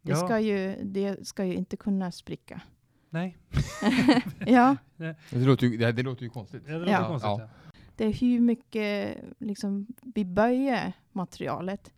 Det, 0.03 0.11
Ja. 0.13 0.17
ska 0.17 0.41
ju, 0.41 0.77
det 0.85 1.27
ska 1.29 1.45
ju 1.45 1.55
inte 1.55 1.77
kunna 1.77 2.13
spricka. 2.13 2.61
Nej, 3.11 3.37
ja, 4.47 4.77
Det 4.97 5.17
låter 5.33 5.67
ju, 5.67 5.77
det, 5.77 5.93
det 5.93 6.03
låter 6.03 6.23
ju 6.23 6.29
konstigt. 6.31 6.67
det 6.67 6.79
låter 6.79 6.93
Ja. 6.93 7.07
konstigt. 7.09 7.29
Ja. 7.29 7.41
Ja. 7.41 7.49
det 7.97 8.05
är 8.05 8.13
hur 8.13 8.41
mycket 8.41 9.19
liksom, 9.39 9.87
vi 10.15 10.25
böjer 10.25 10.93
materialet 11.13 11.93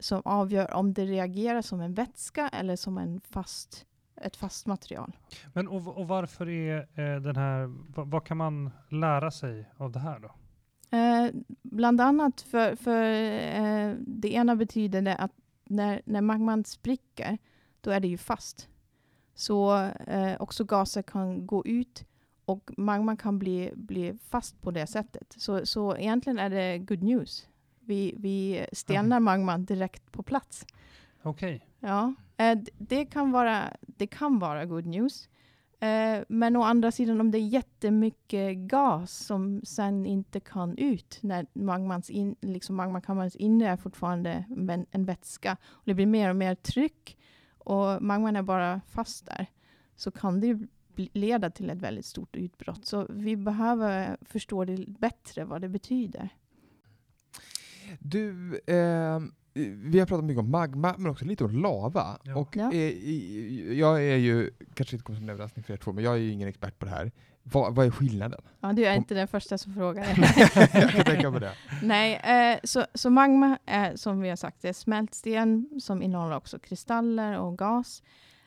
som 0.00 0.22
avgör 0.24 0.74
om 0.74 0.94
det 0.94 1.04
reagerar 1.04 1.62
som 1.62 1.80
en 1.80 1.94
vätska 1.94 2.48
eller 2.48 2.76
som 2.76 2.98
en 2.98 3.20
fast, 3.20 3.86
ett 4.16 4.36
fast 4.36 4.66
material. 4.66 5.16
Men 5.52 5.68
och, 5.68 5.96
och 5.98 6.08
varför 6.08 6.48
är 6.48 6.78
eh, 6.78 7.20
den 7.20 7.36
här, 7.36 7.66
vad, 7.94 8.10
vad 8.10 8.24
kan 8.24 8.36
man 8.36 8.70
lära 8.90 9.30
sig 9.30 9.70
av 9.76 9.92
det 9.92 9.98
här 9.98 10.18
då? 10.20 10.34
Eh, 10.96 11.30
bland 11.62 12.00
annat 12.00 12.40
för, 12.40 12.76
för 12.76 13.02
eh, 13.02 13.94
det 14.00 14.34
ena 14.34 14.56
betyder 14.56 15.02
det 15.02 15.16
att 15.16 15.32
när, 15.64 16.02
när 16.04 16.20
magman 16.20 16.64
spricker, 16.64 17.38
då 17.80 17.90
är 17.90 18.00
det 18.00 18.08
ju 18.08 18.18
fast. 18.18 18.68
Så 19.36 19.76
eh, 20.06 20.34
också 20.40 20.64
gaser 20.64 21.02
kan 21.02 21.46
gå 21.46 21.66
ut 21.66 22.04
och 22.44 22.70
magman 22.76 23.16
kan 23.16 23.38
bli, 23.38 23.72
bli 23.74 24.18
fast 24.28 24.62
på 24.62 24.70
det 24.70 24.86
sättet. 24.86 25.34
Så, 25.38 25.66
så 25.66 25.96
egentligen 25.96 26.38
är 26.38 26.50
det 26.50 26.78
good 26.78 27.02
news. 27.02 27.48
Vi, 27.80 28.14
vi 28.18 28.66
stelnar 28.72 29.20
magman 29.20 29.64
direkt 29.64 30.12
på 30.12 30.22
plats. 30.22 30.66
Okej, 31.22 31.66
Ja, 31.80 32.14
eh, 32.36 32.58
det, 32.78 33.04
kan 33.04 33.32
vara, 33.32 33.62
det 33.80 34.06
kan 34.06 34.38
vara 34.38 34.64
good 34.64 34.86
news. 34.86 35.28
Eh, 35.80 36.24
men 36.28 36.56
å 36.56 36.62
andra 36.62 36.90
sidan 36.90 37.20
om 37.20 37.30
det 37.30 37.38
är 37.38 37.48
jättemycket 37.48 38.56
gas 38.56 39.12
som 39.12 39.60
sen 39.64 40.06
inte 40.06 40.40
kan 40.40 40.78
ut 40.78 41.18
när 41.20 41.46
magmans 41.52 42.10
in, 42.10 42.36
liksom 42.40 42.76
magmakammarens 42.76 43.36
inre 43.36 43.68
är 43.68 43.76
fortfarande 43.76 44.44
en, 44.70 44.86
en 44.90 45.04
vätska 45.04 45.56
och 45.64 45.82
det 45.84 45.94
blir 45.94 46.06
mer 46.06 46.30
och 46.30 46.36
mer 46.36 46.54
tryck 46.54 47.18
och 47.66 48.02
magman 48.02 48.36
är 48.36 48.42
bara 48.42 48.80
fast 48.88 49.26
där 49.26 49.46
så 49.96 50.10
kan 50.10 50.40
det 50.40 50.46
ju 50.46 50.66
leda 51.12 51.50
till 51.50 51.70
ett 51.70 51.82
väldigt 51.82 52.06
stort 52.06 52.36
utbrott. 52.36 52.86
Så 52.86 53.06
vi 53.10 53.36
behöver 53.36 54.16
förstå 54.22 54.64
det 54.64 54.88
bättre 54.88 55.44
vad 55.44 55.60
det 55.60 55.68
betyder. 55.68 56.28
Du, 58.00 58.58
eh, 58.66 59.20
vi 59.76 59.98
har 59.98 60.06
pratat 60.06 60.24
mycket 60.24 60.40
om 60.40 60.50
magma, 60.50 60.94
men 60.98 61.10
också 61.10 61.24
lite 61.24 61.44
om 61.44 61.50
lava. 61.62 62.18
Ja. 62.22 62.36
Och 62.36 62.56
Ja. 62.56 62.72
eh, 62.72 62.78
i- 62.78 63.76
jag 63.78 64.04
är 64.04 64.16
ju, 64.16 64.50
kanske 64.74 64.96
inte 64.96 65.04
kommer 65.04 65.16
som 65.18 65.24
en 65.28 65.30
överraskning 65.30 65.64
för 65.64 65.72
er 65.72 65.76
två, 65.76 65.92
men 65.92 66.04
jag 66.04 66.12
är 66.14 66.18
ju 66.18 66.30
ingen 66.30 66.48
expert 66.48 66.78
på 66.78 66.84
det 66.84 66.90
här. 66.90 67.12
Vad, 67.42 67.74
vad 67.74 67.86
är 67.86 67.90
skillnaden? 67.90 68.40
Ja, 68.60 68.72
du 68.72 68.84
är 68.84 68.90
Om- 68.92 68.96
inte 68.96 69.14
den 69.14 69.28
första 69.28 69.58
som 69.58 69.74
frågar. 69.74 70.04
jag 70.74 70.90
kan 70.90 71.04
tänka 71.04 71.32
på 71.32 71.38
det. 71.38 71.52
Nej, 71.82 72.14
eh, 72.14 72.58
så, 72.64 72.84
så 72.94 73.10
magma 73.10 73.58
är 73.66 73.96
som 73.96 74.20
vi 74.20 74.28
har 74.28 74.36
sagt, 74.36 74.62
det 74.62 74.68
är 74.68 74.72
smältsten 74.72 75.70
som 75.80 76.02
innehåller 76.02 76.36
också 76.36 76.58
kristaller 76.58 77.38
och 77.38 77.58
gas. 77.58 78.02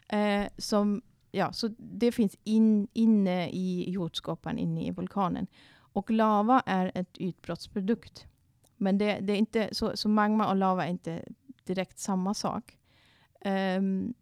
Eh, 0.09 0.43
som, 0.57 1.01
ja, 1.31 1.51
så 1.53 1.67
det 1.77 2.11
finns 2.11 2.35
in, 2.43 2.87
inne 2.93 3.49
i 3.49 3.89
jordskorpan, 3.91 4.57
inne 4.57 4.85
i 4.87 4.91
vulkanen. 4.91 5.47
Och 5.93 6.11
lava 6.11 6.63
är 6.65 6.91
ett 6.95 7.17
utbrottsprodukt. 7.17 8.25
Men 8.79 8.97
det, 8.97 9.19
det 9.19 9.33
är 9.33 9.37
inte, 9.37 9.69
så, 9.71 9.97
så 9.97 10.09
magma 10.09 10.49
och 10.49 10.55
lava 10.55 10.85
är 10.85 10.89
inte 10.89 11.23
direkt 11.63 11.99
samma 11.99 12.33
sak. 12.33 12.77
Ehm, 13.41 14.13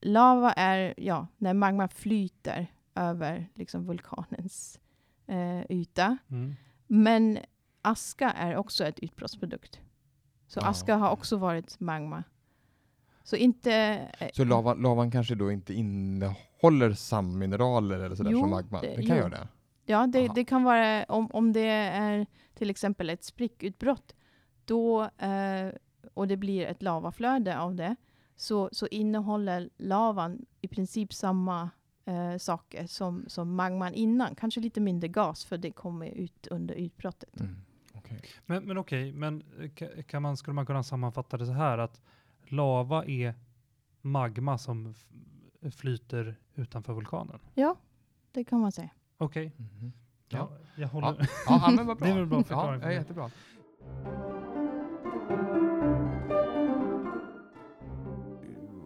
lava 0.00 0.52
är 0.52 0.94
ja, 0.96 1.26
när 1.36 1.54
magma 1.54 1.88
flyter 1.88 2.66
över 2.94 3.48
liksom, 3.54 3.86
vulkanens 3.86 4.80
eh, 5.26 5.60
yta. 5.70 6.16
mm. 6.30 6.54
Men 6.86 7.38
aska 7.82 8.30
är 8.30 8.56
också 8.56 8.84
ett 8.84 8.98
utbrottsprodukt. 8.98 9.80
Så 10.46 10.60
Ja. 10.60 10.66
aska 10.66 10.96
har 10.96 11.10
också 11.10 11.36
varit 11.36 11.80
magma. 11.80 12.24
Så 13.24 13.36
inte... 13.36 13.72
eh, 14.18 14.28
Så 14.34 14.44
lava, 14.44 14.74
lavan 14.74 15.10
kanske 15.10 15.34
då 15.34 15.52
inte 15.52 15.74
innehåller 15.74 16.92
samma 16.92 17.36
mineraler 17.38 18.00
eller 18.00 18.16
sådär 18.16 18.30
Jo, 18.30 18.40
som 18.40 18.50
magma? 18.50 18.80
det- 18.80 18.86
Den 18.96 19.06
kan 19.06 19.16
jo. 19.16 19.22
göra 19.22 19.28
det? 19.28 19.48
Ja, 19.86 20.06
det, 20.06 20.28
det 20.34 20.44
kan 20.44 20.62
vara 20.64 21.04
om, 21.04 21.30
om 21.32 21.52
det 21.52 21.68
är 21.70 22.26
till 22.54 22.70
exempel 22.70 23.10
ett 23.10 23.24
sprickutbrott 23.24 24.14
då, 24.64 25.02
eh, 25.02 25.68
och 26.14 26.28
det 26.28 26.36
blir 26.36 26.66
ett 26.66 26.82
lavaflöde 26.82 27.58
av 27.58 27.74
det 27.74 27.96
så, 28.36 28.68
så 28.72 28.86
innehåller 28.86 29.70
lavan 29.76 30.46
i 30.60 30.68
princip 30.68 31.12
samma 31.12 31.70
eh, 32.04 32.36
saker 32.36 32.86
som, 32.86 33.24
som 33.26 33.54
magman 33.54 33.94
innan. 33.94 34.34
Kanske 34.34 34.60
lite 34.60 34.80
mindre 34.80 35.08
gas 35.08 35.44
för 35.44 35.58
det 35.58 35.70
kommer 35.72 36.06
ut 36.06 36.46
under 36.46 36.74
utbrottet. 36.74 37.40
Mm. 37.40 37.56
okej. 37.94 38.20
Men, 38.46 38.64
men 38.64 38.78
okej, 38.78 39.12
men 39.12 39.42
eh, 39.58 39.62
ka- 39.62 40.02
kan 40.02 40.22
man, 40.22 40.36
skulle 40.36 40.54
man 40.54 40.66
kunna 40.66 40.82
sammanfatta 40.82 41.36
det 41.36 41.46
så 41.46 41.52
här 41.52 41.78
att 41.78 42.00
lava 42.48 43.04
är 43.04 43.34
magma 44.00 44.58
som 44.58 44.94
flyter 45.76 46.36
utanför 46.54 46.92
vulkanen? 46.92 47.38
Ja, 47.54 47.76
det 48.32 48.44
kan 48.44 48.60
man 48.60 48.72
säga. 48.72 48.90
Okej, 49.22 49.52
Mhm. 49.56 49.92
ja. 50.28 50.38
Ja. 50.38 50.50
jag 50.76 50.88
håller. 50.88 51.28
Ja, 51.46 51.72
men 51.76 51.86
vad 51.86 51.96
bra. 51.98 52.06
Det 52.06 52.12
är 52.12 52.16
väl 52.16 52.26
bra 52.26 52.38
ja, 52.38 52.44
förklaring 52.44 52.80
för 52.80 52.88
ja, 52.90 52.94
jättebra. 52.94 53.30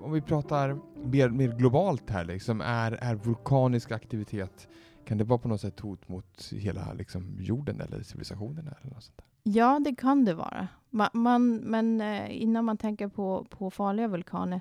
Om 0.02 0.12
vi 0.12 0.20
pratar 0.20 0.78
mer, 1.04 1.28
mer 1.28 1.48
globalt 1.48 2.10
här, 2.10 2.24
liksom, 2.24 2.60
är, 2.60 2.92
är 2.92 3.14
vulkanisk 3.14 3.92
aktivitet, 3.92 4.68
kan 5.04 5.18
det 5.18 5.24
vara 5.24 5.38
på 5.38 5.48
något 5.48 5.60
sätt 5.60 5.80
hot 5.80 6.08
mot 6.08 6.52
hela 6.52 6.92
liksom, 6.92 7.36
jorden 7.40 7.80
eller 7.80 8.02
civilisationen? 8.02 8.58
Eller 8.58 8.94
något 8.94 9.04
sånt 9.04 9.16
där? 9.18 9.26
Ja, 9.42 9.78
det 9.84 9.94
kan 9.94 10.24
det 10.24 10.34
vara. 10.34 10.68
Ma- 10.90 11.10
man, 11.12 11.56
men 11.56 12.00
eh, 12.00 12.42
innan 12.42 12.64
man 12.64 12.76
tänker 12.76 13.08
på, 13.08 13.46
på 13.50 13.70
farliga 13.70 14.08
vulkaner 14.08 14.60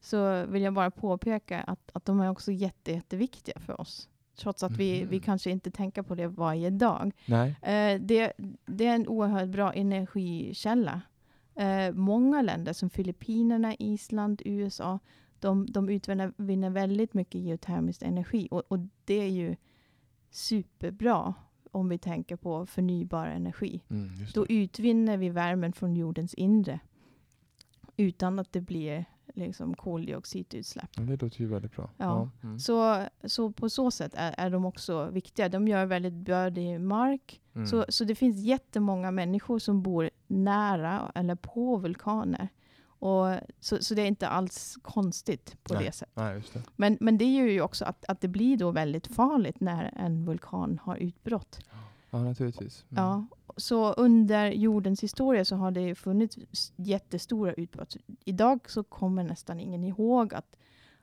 så 0.00 0.46
vill 0.46 0.62
jag 0.62 0.74
bara 0.74 0.90
påpeka 0.90 1.60
att, 1.62 1.90
att 1.94 2.04
de 2.04 2.20
är 2.20 2.30
också 2.30 2.52
jätte, 2.52 2.92
jätteviktiga 2.92 3.60
för 3.60 3.80
oss. 3.80 4.08
Trots 4.36 4.62
att 4.62 4.76
vi, 4.76 5.04
vi 5.04 5.20
kanske 5.20 5.50
inte 5.50 5.70
tänker 5.70 6.02
på 6.02 6.14
det 6.14 6.28
varje 6.28 6.70
dag. 6.70 7.12
Nej? 7.26 7.56
Eh, 7.62 8.00
det, 8.00 8.32
det 8.66 8.86
är 8.86 8.94
en 8.94 9.08
oerhört 9.08 9.48
bra 9.48 9.72
energikälla. 9.72 11.00
Eh, 11.54 11.92
många 11.92 12.42
länder 12.42 12.72
som 12.72 12.90
Filippinerna, 12.90 13.74
Island, 13.78 14.42
USA, 14.44 14.98
de, 15.40 15.66
de 15.66 15.88
utvinner 15.88 16.32
vinner 16.36 16.70
väldigt 16.70 17.14
mycket 17.14 17.40
geotermisk 17.40 18.02
energi. 18.02 18.48
Och, 18.50 18.62
och 18.68 18.78
det 19.04 19.14
är 19.20 19.28
ju 19.28 19.56
superbra 20.30 21.34
om 21.70 21.88
vi 21.88 21.98
tänker 21.98 22.36
på 22.36 22.66
förnybar 22.66 23.26
energi. 23.26 23.82
Mm, 23.90 24.10
Då 24.34 24.46
utvinner 24.46 25.16
vi 25.16 25.28
värmen 25.28 25.72
från 25.72 25.96
jordens 25.96 26.34
inre 26.34 26.80
utan 27.96 28.38
att 28.38 28.52
det 28.52 28.60
blir 28.60 29.04
liksom 29.34 29.74
koldioxidutsläpp. 29.74 30.90
Ja, 30.96 31.02
det 31.02 31.22
låter 31.22 31.40
ju 31.40 31.46
väldigt 31.46 31.76
bra. 31.76 31.90
Ja. 31.96 32.30
Mm. 32.42 32.58
Så, 32.58 33.06
så 33.24 33.52
på 33.52 33.70
så 33.70 33.90
sätt 33.90 34.12
är, 34.16 34.34
är 34.38 34.50
de 34.50 34.64
också 34.64 35.10
viktiga. 35.10 35.48
De 35.48 35.68
gör 35.68 35.86
väldigt 35.86 36.12
bördig 36.12 36.80
mark. 36.80 37.40
Mm. 37.54 37.66
Så, 37.66 37.84
så 37.88 38.04
det 38.04 38.14
finns 38.14 38.36
jättemånga 38.36 39.10
människor 39.10 39.58
som 39.58 39.82
bor 39.82 40.10
nära 40.26 41.12
eller 41.14 41.34
på 41.34 41.76
vulkaner. 41.76 42.48
Och, 42.98 43.26
så, 43.60 43.82
så 43.82 43.94
det 43.94 44.02
är 44.02 44.06
inte 44.06 44.28
alls 44.28 44.78
konstigt 44.82 45.56
på 45.62 45.74
Nej. 45.74 45.84
det 45.84 45.92
sättet. 45.92 46.16
Nej, 46.16 46.34
just 46.34 46.54
det. 46.54 46.62
Men, 46.76 46.98
men 47.00 47.18
det 47.18 47.34
gör 47.34 47.46
ju 47.46 47.60
också 47.60 47.84
att, 47.84 48.04
att 48.08 48.20
det 48.20 48.28
blir 48.28 48.56
då 48.56 48.70
väldigt 48.70 49.06
farligt 49.06 49.60
när 49.60 49.92
en 49.96 50.24
vulkan 50.24 50.80
har 50.82 50.96
utbrott. 50.96 51.60
Ja, 52.18 52.22
naturligtvis. 52.24 52.84
Mm. 52.90 53.04
Ja, 53.04 53.24
så 53.56 53.92
under 53.92 54.50
jordens 54.52 55.02
historia 55.02 55.44
så 55.44 55.56
har 55.56 55.70
det 55.70 55.94
funnits 55.94 56.72
jättestora 56.76 57.52
utbrott. 57.54 57.96
Idag 58.24 58.70
så 58.70 58.82
kommer 58.84 59.24
nästan 59.24 59.60
ingen 59.60 59.84
ihåg 59.84 60.34
att, 60.34 60.56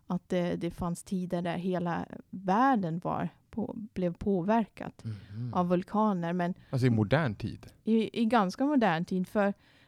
att 0.08 0.30
det, 0.30 0.56
det 0.56 0.72
fanns 0.72 1.04
tider 1.04 1.42
där 1.42 1.58
hela 1.58 2.06
världen 2.30 3.00
var 3.04 3.30
på, 3.50 3.76
blev 3.94 4.14
påverkat 4.14 5.04
Mhm. 5.04 5.54
av 5.54 5.68
vulkaner. 5.68 6.34
Men 6.34 6.54
Alltså 6.70 6.88
i 6.88 6.90
modern 6.90 7.36
tid? 7.36 7.68
i, 7.84 8.22
i 8.22 8.26
ganska 8.26 8.66
modern 8.66 9.06
tid, 9.06 9.28
för 9.28 9.48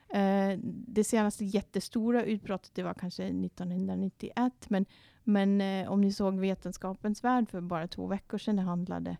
eh, 0.09 0.59
det 0.87 1.03
senaste 1.03 1.45
jättestora 1.45 2.23
utbrottet 2.23 2.71
det 2.75 2.83
var 2.83 2.93
kanske 2.93 3.23
1991. 3.23 4.53
Men, 4.69 4.85
men 5.23 5.61
eh, 5.61 5.91
om 5.91 6.01
ni 6.01 6.11
såg 6.13 6.39
Vetenskapens 6.39 7.23
värld 7.23 7.49
för 7.49 7.61
bara 7.61 7.87
två 7.87 8.07
veckor 8.07 8.37
sedan, 8.37 8.55
det 8.55 8.61
handlade 8.61 9.17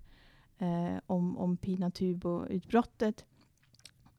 eh, 0.64 1.00
om, 1.06 1.38
om 1.38 1.58
Pinatubo-utbrottet 1.58 3.26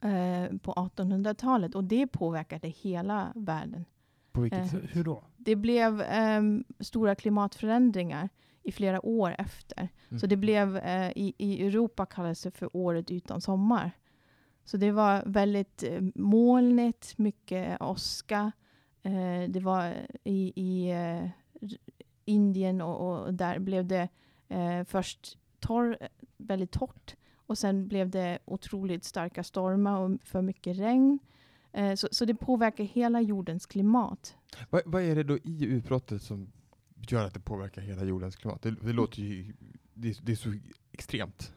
eh, 0.01 0.57
på 0.57 0.73
1800-talet. 0.73 1.75
Och 1.75 1.83
det 1.83 2.07
påverkade 2.07 2.67
hela 2.67 3.31
världen. 3.35 3.85
På 4.31 4.41
vilket 4.41 4.73
Eh? 4.73 4.79
Hur 4.79 5.03
då? 5.03 5.23
det 5.37 5.55
blev 5.55 6.01
ehm, 6.01 6.63
stora 6.79 7.15
klimatförändringar 7.15 8.29
i 8.63 8.71
flera 8.71 9.05
år 9.05 9.35
efter. 9.37 9.89
Mm. 10.09 10.19
Så 10.19 10.27
det 10.27 10.35
blev, 10.35 10.77
eh, 10.77 11.11
i, 11.15 11.33
i 11.37 11.67
Europa 11.67 12.05
kallas 12.05 12.41
det 12.41 12.51
för 12.51 12.77
året 12.77 13.11
utan 13.11 13.41
sommar. 13.41 13.91
Så 14.63 14.77
det 14.77 14.91
var 14.91 15.23
väldigt 15.25 15.83
eh, 15.83 16.01
molnigt, 16.15 17.17
mycket 17.17 17.81
åska. 17.81 18.51
Eh, 19.03 19.49
det 19.49 19.59
var 19.59 19.93
i, 20.23 20.53
i 20.55 20.93
Indien 22.25 22.81
och, 22.81 23.25
och 23.25 23.33
där 23.33 23.59
blev 23.59 23.85
det 23.85 24.09
eh, 24.47 24.83
först 24.83 25.37
torr, 25.59 25.97
väldigt 26.45 26.71
torrt 26.71 27.15
och 27.35 27.57
sen 27.57 27.87
blev 27.87 28.09
det 28.09 28.39
otroligt 28.45 29.03
starka 29.03 29.43
stormar 29.43 29.99
och 29.99 30.11
för 30.23 30.41
mycket 30.41 30.77
regn. 30.77 31.19
Eh, 31.71 31.95
så, 31.95 32.07
så 32.11 32.25
det 32.25 32.35
påverkar 32.35 32.83
hela 32.83 33.21
jordens 33.21 33.65
klimat. 33.65 34.35
Vad, 34.69 34.81
vad 34.85 35.01
är 35.03 35.15
det 35.15 35.23
då 35.23 35.37
i 35.37 35.63
utbrottet 35.65 36.21
som 36.21 36.51
gör 37.09 37.25
att 37.25 37.33
det 37.33 37.39
påverkar 37.39 37.81
hela 37.81 38.03
jordens 38.03 38.35
klimat? 38.35 38.61
Det, 38.61 38.71
det 38.71 38.93
låter 38.93 39.21
ju, 39.21 39.53
det, 39.93 40.09
är- 40.09 40.17
det 40.23 40.31
är 40.31 40.35
så 40.35 40.53
extremt. 40.91 41.53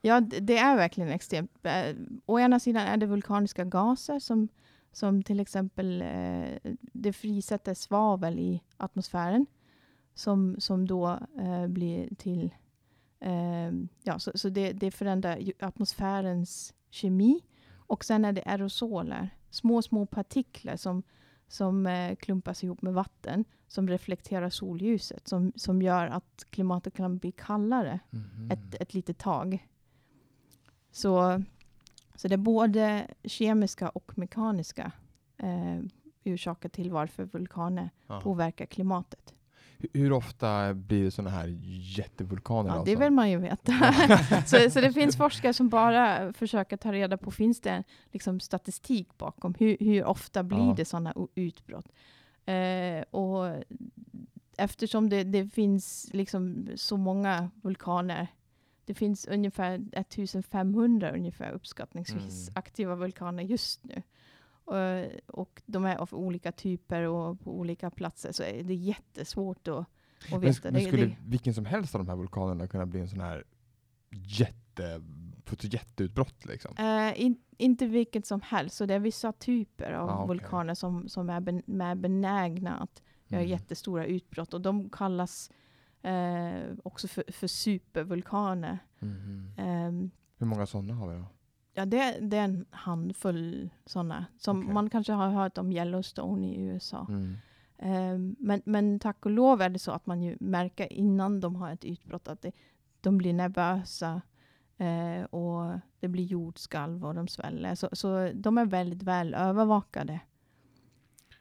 Ja, 0.00 0.20
det 0.20 0.56
är 0.58 0.76
verkligen 0.76 1.10
extremt. 1.10 1.50
Eh, 1.62 1.94
Å 2.26 2.38
ena 2.40 2.60
sidan 2.60 2.82
är 2.86 2.96
det 2.96 3.06
vulkaniska 3.06 3.64
gaser 3.64 4.18
som, 4.18 4.48
som 4.92 5.22
till 5.22 5.40
exempel 5.40 6.02
eh, 6.02 6.72
det 6.80 7.12
frisätter 7.12 7.74
svavel 7.74 8.38
i 8.38 8.62
atmosfären 8.76 9.46
som, 10.14 10.56
som 10.58 10.86
då 10.86 11.18
eh, 11.38 11.66
blir 11.66 12.14
till... 12.14 12.50
Eh, 13.20 13.72
ja, 14.02 14.18
så 14.18 14.32
så 14.34 14.48
det, 14.48 14.72
det 14.72 14.90
förändrar 14.90 15.38
atmosfärens 15.60 16.74
kemi. 16.90 17.40
Och 17.88 18.04
sen 18.04 18.24
är 18.24 18.32
det 18.32 18.42
aerosoler, 18.46 19.30
små, 19.50 19.82
små 19.82 20.06
partiklar 20.06 20.76
som, 20.76 21.02
som 21.48 21.86
eh, 21.86 22.16
klumpas 22.16 22.64
ihop 22.64 22.82
med 22.82 22.94
vatten 22.94 23.44
som 23.68 23.88
reflekterar 23.88 24.50
solljuset 24.50 25.28
som, 25.28 25.52
som 25.56 25.82
gör 25.82 26.06
att 26.06 26.44
klimatet 26.50 26.94
kan 26.94 27.18
bli 27.18 27.32
kallare 27.32 28.00
Mhm. 28.10 28.50
ett, 28.50 28.74
ett 28.80 28.94
litet 28.94 29.18
tag. 29.18 29.66
Så, 30.90 31.42
så 32.14 32.28
det 32.28 32.34
är 32.34 32.38
både 32.38 33.06
kemiska 33.24 33.88
och 33.88 34.18
mekaniska 34.18 34.92
eh, 35.36 35.80
orsaker 36.24 36.68
till 36.68 36.90
varför 36.90 37.24
vulkaner 37.24 37.90
Ja. 38.06 38.20
påverkar 38.20 38.66
klimatet. 38.66 39.34
Hur- 39.92 40.12
ofta 40.12 40.74
blir 40.74 41.04
det 41.04 41.10
sådana 41.10 41.30
här 41.30 41.56
jättevulkaner? 41.98 42.76
Ja, 42.76 42.82
det 42.84 42.96
vill 42.96 43.10
man 43.10 43.30
ju 43.30 43.38
veta. 43.38 43.72
så, 44.46 44.70
så 44.70 44.80
det 44.80 44.92
finns 44.92 45.16
forskare 45.16 45.52
som 45.54 45.68
bara 45.68 46.32
försöker 46.32 46.76
ta 46.76 46.92
reda 46.92 47.16
på, 47.16 47.30
finns 47.30 47.60
det 47.60 47.84
liksom 48.12 48.40
statistik 48.40 49.18
bakom? 49.18 49.54
Hur, 49.58 49.76
hur 49.80 50.04
ofta 50.04 50.42
blir 50.42 50.58
Ja. 50.68 50.74
det 50.76 50.84
sådana 50.84 51.14
utbrott? 51.34 51.88
Eh, 52.46 53.02
och 53.10 53.64
eftersom 54.56 55.08
det, 55.08 55.24
det 55.24 55.46
finns 55.48 56.10
liksom 56.12 56.68
så 56.76 56.96
många 56.96 57.50
vulkaner, 57.62 58.26
det 58.84 58.94
finns 58.94 59.26
ungefär 59.26 59.84
1500 59.92 61.10
ungefär 61.12 61.50
uppskattningsvis 61.52 62.48
Mm. 62.48 62.58
aktiva 62.58 62.94
vulkaner 62.94 63.42
just 63.42 63.84
nu. 63.84 64.02
Och, 64.66 64.76
och 65.40 65.62
de 65.66 65.84
är 65.84 65.96
av 65.96 66.14
olika 66.14 66.52
typer 66.52 67.02
och 67.02 67.40
på 67.40 67.58
olika 67.58 67.90
platser, 67.90 68.32
så 68.32 68.42
är 68.42 68.62
det 68.62 68.74
jättesvårt 68.74 69.68
att, 69.68 69.78
att 69.78 69.86
Men, 70.30 70.40
veta. 70.40 70.60
men 70.64 70.74
Det- 70.74 70.80
skulle 70.80 71.06
det, 71.06 71.16
vilken 71.26 71.54
som 71.54 71.64
helst 71.64 71.94
av 71.94 72.00
de 72.04 72.08
här 72.08 72.16
vulkanerna 72.16 72.66
kunna 72.68 72.86
bli 72.86 73.00
en 73.00 73.08
sån 73.08 73.20
här 73.20 73.44
jätte, 74.10 75.02
jätteutbrott 75.60 76.44
liksom? 76.44 76.74
Eh, 76.78 77.20
in, 77.20 77.36
inte 77.58 77.86
vilket 77.86 78.26
som 78.26 78.40
helst, 78.40 78.76
så 78.76 78.86
det 78.86 78.94
är 78.94 78.98
vissa 78.98 79.32
typer 79.32 79.92
av 79.92 80.08
Ah, 80.10 80.14
okej. 80.14 80.28
vulkaner 80.28 80.74
som, 80.74 81.08
som 81.08 81.30
är, 81.30 81.40
ben, 81.40 81.80
är 81.82 81.94
benägna 81.94 82.76
att 82.76 83.02
göra 83.28 83.40
Mm. 83.40 83.50
jättestora 83.50 84.06
utbrott. 84.06 84.54
Och 84.54 84.60
de 84.60 84.90
kallas 84.90 85.50
eh, 86.02 86.62
också 86.84 87.08
för, 87.08 87.24
för 87.32 87.46
supervulkaner. 87.46 88.78
Mhm. 88.98 89.50
Ehm, 89.58 90.10
Hur 90.38 90.46
många 90.46 90.66
sådana 90.66 90.94
har 90.94 91.08
vi 91.08 91.14
då? 91.18 91.24
Ja, 91.76 91.86
det, 91.86 92.18
det 92.20 92.36
är 92.36 92.44
en 92.44 92.66
handfull 92.70 93.70
sådana. 93.86 94.26
Som 94.38 94.58
Okej. 94.58 94.74
Man 94.74 94.90
kanske 94.90 95.12
har 95.12 95.28
hört 95.28 95.58
om 95.58 95.72
Yellowstone 95.72 96.46
i 96.46 96.60
USA. 96.60 97.06
Mm. 97.08 97.36
Ehm, 97.78 98.36
men, 98.38 98.62
men 98.64 98.98
tack 98.98 99.26
och 99.26 99.30
lov 99.30 99.62
är 99.62 99.68
det 99.68 99.78
så 99.78 99.92
att 99.92 100.06
man 100.06 100.22
ju 100.22 100.36
märker 100.40 100.92
innan 100.92 101.40
de 101.40 101.56
har 101.56 101.72
ett 101.72 101.84
utbrott 101.84 102.28
att 102.28 102.42
det, 102.42 102.52
de 103.00 103.18
blir 103.18 103.32
nervösa 103.32 104.22
eh, 104.76 105.24
och 105.24 105.78
det 106.00 106.08
blir 106.08 106.24
jordskalv 106.24 107.06
och 107.06 107.14
de 107.14 107.28
sväller. 107.28 107.74
Så, 107.74 107.88
så 107.92 108.30
de 108.34 108.58
är 108.58 108.66
väldigt 108.66 109.02
väl 109.02 109.34
övervakade. 109.34 110.20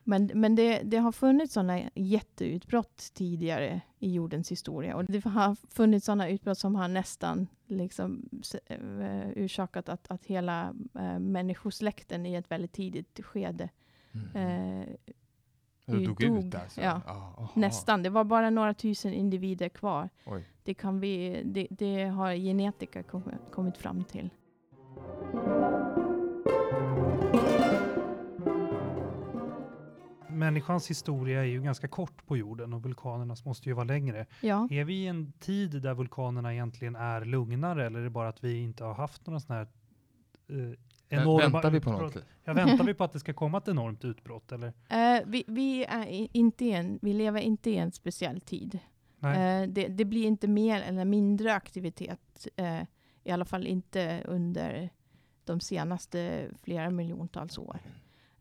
Men, 0.07 0.29
men 0.33 0.55
det, 0.55 0.81
det 0.83 0.97
har 0.97 1.11
funnits 1.11 1.53
sådana 1.53 1.81
jätteutbrott 1.95 2.97
tidigare 3.13 3.81
i 3.99 4.13
jordens 4.13 4.51
historia. 4.51 4.95
Och 4.95 5.05
det 5.05 5.25
har 5.25 5.55
funnits 5.69 6.05
sådana 6.05 6.29
utbrott 6.29 6.57
som 6.57 6.75
har 6.75 6.87
nästan 6.87 7.47
liksom, 7.67 8.29
s- 8.41 8.55
eh, 8.65 9.43
orsakat 9.45 9.89
att, 9.89 10.11
att 10.11 10.25
hela 10.25 10.73
eh, 10.99 11.19
människosläkten 11.19 12.25
i 12.25 12.33
ett 12.35 12.51
väldigt 12.51 12.73
tidigt 12.73 13.19
skede 13.23 13.69
vi 15.85 16.05
dog 16.05 16.23
ut 16.23 16.51
där? 16.51 16.67
Så. 16.69 16.81
ja. 16.81 17.01
aha. 17.07 17.49
Nästan. 17.55 18.03
Det 18.03 18.09
var 18.09 18.23
bara 18.23 18.49
några 18.49 18.73
tusen 18.73 19.13
individer 19.13 19.69
kvar. 19.69 20.09
Oj. 20.25 20.43
Det, 20.63 20.73
kan 20.73 20.99
vi, 20.99 21.41
det, 21.45 21.67
det 21.69 22.03
har 22.05 22.33
genetiker 22.33 23.03
kom, 23.03 23.23
kommit 23.51 23.77
fram 23.77 24.03
till. 24.03 24.29
Människans 30.35 30.89
historia 30.89 31.39
är 31.41 31.45
ju 31.45 31.61
ganska 31.61 31.87
kort 31.87 32.25
på 32.27 32.37
jorden 32.37 32.73
och 32.73 32.83
vulkanernas 32.83 33.45
måste 33.45 33.69
ju 33.69 33.73
vara 33.75 33.85
längre. 33.85 34.25
Ja, 34.41 34.67
Är 34.71 34.83
vi 34.83 34.93
i 34.93 35.07
en 35.07 35.31
tid 35.31 35.81
där 35.81 35.93
vulkanerna 35.93 36.53
egentligen 36.53 36.95
är 36.95 37.25
lugnare 37.25 37.85
eller 37.85 37.99
är 37.99 38.03
det 38.03 38.09
bara 38.09 38.29
att 38.29 38.43
vi 38.43 38.57
inte 38.59 38.83
har 38.83 38.93
haft 38.93 39.27
några 39.27 39.39
sådana 39.39 39.59
här 39.59 39.67
eh, 40.59 40.73
enorma 41.09 41.39
Väntar 41.49 41.71
vi 41.71 41.79
på 41.79 41.91
utbrott? 41.91 42.15
något? 42.15 42.23
Ja, 42.43 42.53
väntar 42.53 42.85
vi 42.85 42.93
på 42.93 43.03
att 43.03 43.13
det 43.13 43.19
ska 43.19 43.33
komma 43.33 43.57
ett 43.57 43.67
enormt 43.67 44.05
utbrott 44.05 44.51
eller? 44.51 44.67
eh, 44.89 45.23
vi, 45.25 45.43
vi, 45.47 45.85
är 45.85 46.27
inte 46.37 46.65
en, 46.71 46.99
vi 47.01 47.13
lever 47.13 47.41
inte 47.41 47.69
i 47.69 47.77
en 47.77 47.91
speciell 47.91 48.41
tid. 48.41 48.79
Eh, 49.23 49.69
det, 49.69 49.87
det 49.87 50.05
blir 50.05 50.25
inte 50.25 50.47
mer 50.47 50.81
eller 50.81 51.05
mindre 51.05 51.53
aktivitet. 51.53 52.47
Eh, 52.55 52.81
I 53.23 53.31
alla 53.31 53.45
fall 53.45 53.67
inte 53.67 54.21
under 54.25 54.89
de 55.45 55.59
senaste 55.59 56.47
flera 56.63 56.89
miljontals 56.89 57.57
år. 57.57 57.79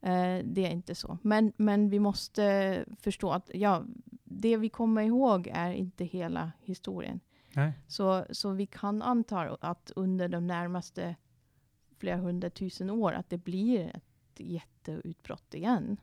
Eh, 0.04 0.44
det 0.44 0.66
är 0.66 0.70
inte 0.70 0.94
så. 0.94 1.18
Men, 1.22 1.52
men 1.56 1.90
vi 1.90 1.98
måste 1.98 2.84
förstå 2.98 3.30
att 3.30 3.50
ja, 3.54 3.84
det 4.24 4.56
vi 4.56 4.68
kommer 4.68 5.02
ihåg 5.02 5.50
är 5.52 5.70
inte 5.72 6.04
hela 6.04 6.52
historien. 6.60 7.20
Nej. 7.52 7.72
Så, 7.86 8.24
så 8.30 8.50
vi 8.50 8.66
kan 8.66 9.02
anta 9.02 9.56
att 9.60 9.92
under 9.96 10.28
de 10.28 10.46
närmaste 10.46 11.16
flera 11.98 12.16
hundratusen 12.16 12.90
år 12.90 13.12
att 13.12 13.30
det 13.30 13.38
blir 13.38 13.96
ett 13.96 14.40
jätteutbrott 14.40 15.54
igen. 15.54 15.96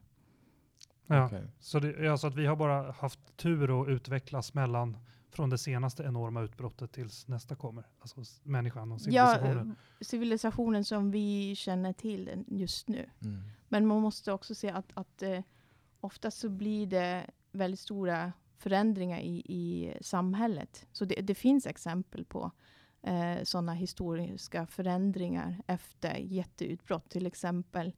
Ja. 1.08 1.26
Okej. 1.26 1.44
Så 1.60 1.80
det 1.80 1.90
är 1.90 2.10
alltså 2.10 2.28
att 2.28 2.36
vi 2.36 2.46
har 2.46 2.56
bara 2.56 2.92
haft 2.92 3.38
tur 3.38 3.82
att 3.82 3.88
utvecklas 3.88 4.54
mellan 4.54 4.98
från 5.30 5.50
det 5.50 5.58
senaste 5.58 6.04
enorma 6.04 6.42
utbrottet 6.42 6.92
tills 6.92 7.28
nästa 7.28 7.56
kommer. 7.56 7.84
Alltså 8.00 8.22
människan 8.44 8.92
och 8.92 9.00
Ja, 9.06 9.28
civilisationen. 9.28 9.70
eh, 9.70 10.04
civilisationen 10.06 10.86
som 10.86 11.12
vi 11.12 11.56
känner 11.56 11.94
till 11.94 12.44
just 12.48 12.88
nu. 12.88 13.10
Mm. 13.22 13.42
Men 13.72 13.88
man 13.88 14.02
måste 14.02 14.32
också 14.32 14.56
se 14.56 14.70
att, 14.70 14.92
att 14.94 15.24
eh, 15.24 15.40
ofta 16.00 16.32
så 16.32 16.50
blir 16.50 16.88
det 16.88 17.30
väldigt 17.52 17.80
stora 17.80 18.34
förändringar 18.58 19.20
i, 19.20 19.44
i 19.46 19.94
samhället. 20.02 20.88
Så 20.92 21.06
det, 21.06 21.16
det 21.16 21.36
finns 21.36 21.68
exempel 21.68 22.26
på 22.26 22.52
eh, 23.02 23.44
sådana 23.44 23.74
historiska 23.74 24.68
förändringar 24.68 25.62
efter 25.68 26.16
jätteutbrott. 26.16 27.10
Till 27.10 27.26
exempel 27.26 27.94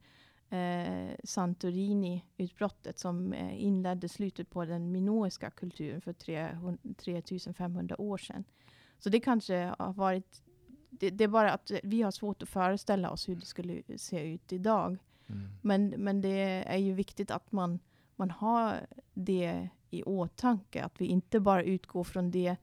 eh, 0.50 1.16
Santorini-utbrottet 1.24 2.98
som 2.98 3.32
eh, 3.32 3.64
inledde 3.64 4.08
slutet 4.08 4.50
på 4.50 4.64
den 4.64 4.92
minoiska 4.92 5.50
kulturen 5.50 6.00
för 6.00 6.12
300 6.12 6.78
3500 6.96 8.00
år 8.00 8.18
sedan. 8.18 8.44
Så 8.98 9.08
det 9.08 9.20
kanske 9.20 9.74
har 9.78 9.92
varit 9.92 10.42
det, 10.90 11.10
det 11.10 11.24
är 11.24 11.28
bara 11.28 11.52
att 11.52 11.70
vi 11.82 12.02
har 12.02 12.10
svårt 12.10 12.42
att 12.42 12.48
föreställa 12.48 13.10
oss 13.10 13.28
hur 13.28 13.36
det 13.36 13.46
skulle 13.46 13.82
se 13.96 14.32
ut 14.32 14.52
idag. 14.52 14.98
Mm. 15.26 15.48
Men, 15.62 15.88
men 15.88 16.20
det 16.20 16.64
är 16.66 16.76
ju 16.76 16.92
viktigt 16.92 17.30
att 17.30 17.52
man, 17.52 17.78
man 18.16 18.30
har 18.30 18.86
det 19.14 19.68
i 19.90 20.02
åtanke. 20.02 20.84
Att 20.84 21.00
vi 21.00 21.06
inte 21.06 21.40
bara 21.40 21.62
utgår 21.62 22.04
från 22.04 22.30
det 22.30 22.56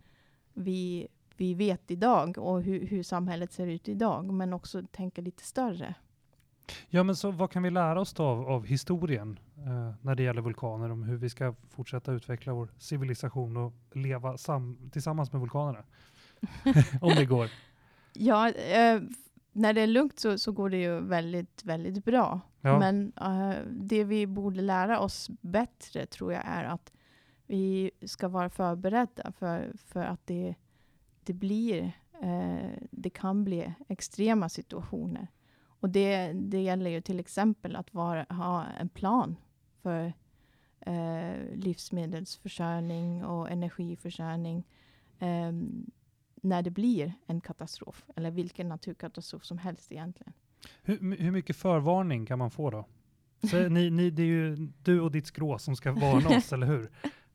vi, 0.53 1.07
vi 1.37 1.53
vet 1.53 1.91
idag 1.91 2.37
och 2.37 2.61
hur, 2.61 2.87
hur 2.87 3.03
samhället 3.03 3.53
ser 3.53 3.67
ut 3.67 3.87
idag. 3.87 4.33
Men 4.33 4.53
också 4.53 4.83
tänka 4.91 5.21
lite 5.21 5.43
större. 5.43 5.95
Ja, 6.89 7.03
men 7.03 7.15
så 7.15 7.31
vad 7.31 7.51
kan 7.51 7.63
vi 7.63 7.69
lära 7.69 8.01
oss 8.01 8.13
då 8.13 8.23
av, 8.23 8.49
av 8.49 8.65
historien 8.65 9.39
eh, 9.57 9.93
när 10.01 10.15
det 10.15 10.23
gäller 10.23 10.41
vulkaner 10.41 10.91
om 10.91 11.03
hur 11.03 11.17
vi 11.17 11.29
ska 11.29 11.55
fortsätta 11.69 12.11
utveckla 12.11 12.53
vår 12.53 12.69
civilisation 12.77 13.57
och 13.57 13.73
leva 13.91 14.37
sam 14.37 14.89
tillsammans 14.93 15.31
med 15.31 15.41
vulkanerna? 15.41 15.83
om 17.01 17.15
det 17.15 17.25
går. 17.25 17.49
Ja, 18.13 18.49
eh, 18.49 19.01
när 19.51 19.73
det 19.73 19.81
är 19.81 19.87
lugnt 19.87 20.19
så, 20.19 20.37
så 20.37 20.51
går 20.51 20.69
det 20.69 20.77
ju 20.77 20.99
väldigt, 20.99 21.63
väldigt 21.63 22.05
bra. 22.05 22.39
Ja. 22.61 22.79
Men 22.79 23.13
uh, 23.21 23.67
det 23.67 24.03
vi 24.03 24.27
borde 24.27 24.61
lära 24.61 24.99
oss 24.99 25.29
bättre 25.41 26.05
tror 26.05 26.33
jag 26.33 26.43
är 26.45 26.63
att 26.63 26.93
vi 27.47 27.91
ska 28.05 28.27
vara 28.27 28.49
förberedda 28.49 29.31
för, 29.31 29.71
för 29.77 30.03
att 30.03 30.27
det, 30.27 30.55
det 31.23 31.33
blir, 31.33 31.91
uh, 32.23 32.69
det 32.91 33.09
kan 33.09 33.43
bli 33.43 33.73
extrema 33.87 34.49
situationer. 34.49 35.27
Och 35.63 35.89
det, 35.89 36.33
det 36.33 36.61
gäller 36.61 36.89
ju 36.89 37.01
till 37.01 37.19
exempel 37.19 37.75
att 37.75 37.93
vara, 37.93 38.25
ha 38.29 38.65
en 38.65 38.89
plan 38.89 39.35
för 39.81 40.13
uh, 40.87 41.55
livsmedelsförsörjning 41.55 43.25
och 43.25 43.51
energiförsörjning 43.51 44.67
um, 45.19 45.91
när 46.35 46.61
det 46.61 46.71
blir 46.71 47.13
en 47.25 47.41
katastrof, 47.41 48.05
eller 48.15 48.31
vilken 48.31 48.69
naturkatastrof 48.69 49.45
som 49.45 49.57
helst 49.57 49.91
egentligen. 49.91 50.33
Hur, 50.83 51.15
hur 51.15 51.31
mycket 51.31 51.55
förvarning 51.55 52.25
kan 52.25 52.39
man 52.39 52.51
få 52.51 52.69
då? 52.69 52.85
Så 53.49 53.69
ni, 53.69 53.89
ni, 53.89 54.09
det 54.09 54.21
är 54.21 54.27
ju 54.27 54.55
du 54.83 55.01
och 55.01 55.11
ditt 55.11 55.27
skrå 55.27 55.59
som 55.59 55.75
ska 55.75 55.91
varna 55.91 56.37
oss, 56.37 56.53
eller 56.53 56.67
hur? 56.67 56.89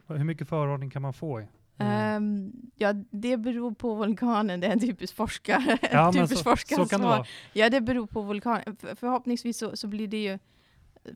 Hur 0.06 0.24
mycket 0.24 0.48
förvarning 0.48 0.90
kan 0.90 1.02
man 1.02 1.12
få? 1.12 1.40
I? 1.40 1.46
Mm. 1.78 2.16
Um, 2.16 2.52
ja, 2.76 2.92
det 3.10 3.36
beror 3.36 3.74
på 3.74 3.94
vulkanen. 3.94 4.60
Det 4.60 4.66
är 4.66 4.72
en 4.72 4.80
typisk 4.80 5.14
forskare. 5.14 5.78
Ja, 5.92 6.12
typisk 6.12 6.42
så, 6.42 6.56
så 6.56 6.86
kan 6.86 7.00
det 7.00 7.06
vara. 7.06 7.24
Ja, 7.52 7.70
det 7.70 7.80
beror 7.80 8.06
på 8.06 8.22
vulkanen. 8.22 8.76
För, 8.76 8.94
förhoppningsvis 8.94 9.58
så, 9.58 9.76
så, 9.76 9.88
blir 9.88 10.08
det 10.08 10.22
ju 10.22 10.38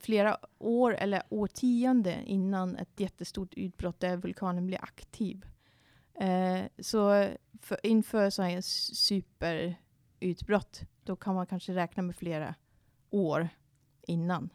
flera 0.00 0.36
år 0.58 0.94
eller 0.94 1.22
årtionden 1.28 2.26
innan 2.26 2.76
ett 2.76 3.00
jättestort 3.00 3.54
utbrott 3.54 4.00
där 4.00 4.16
vulkanen 4.16 4.66
blir 4.66 4.84
aktiv. 4.84 5.44
Uh, 6.22 6.62
så 6.78 7.28
för, 7.62 7.86
inför 7.86 8.30
så 8.30 8.42
här 8.42 8.60
superutbrott, 10.20 10.82
då 11.04 11.16
kan 11.16 11.34
man 11.34 11.46
kanske 11.46 11.74
räkna 11.74 12.02
med 12.02 12.16
flera 12.16 12.54
år 13.10 13.48
innan. 14.02 14.50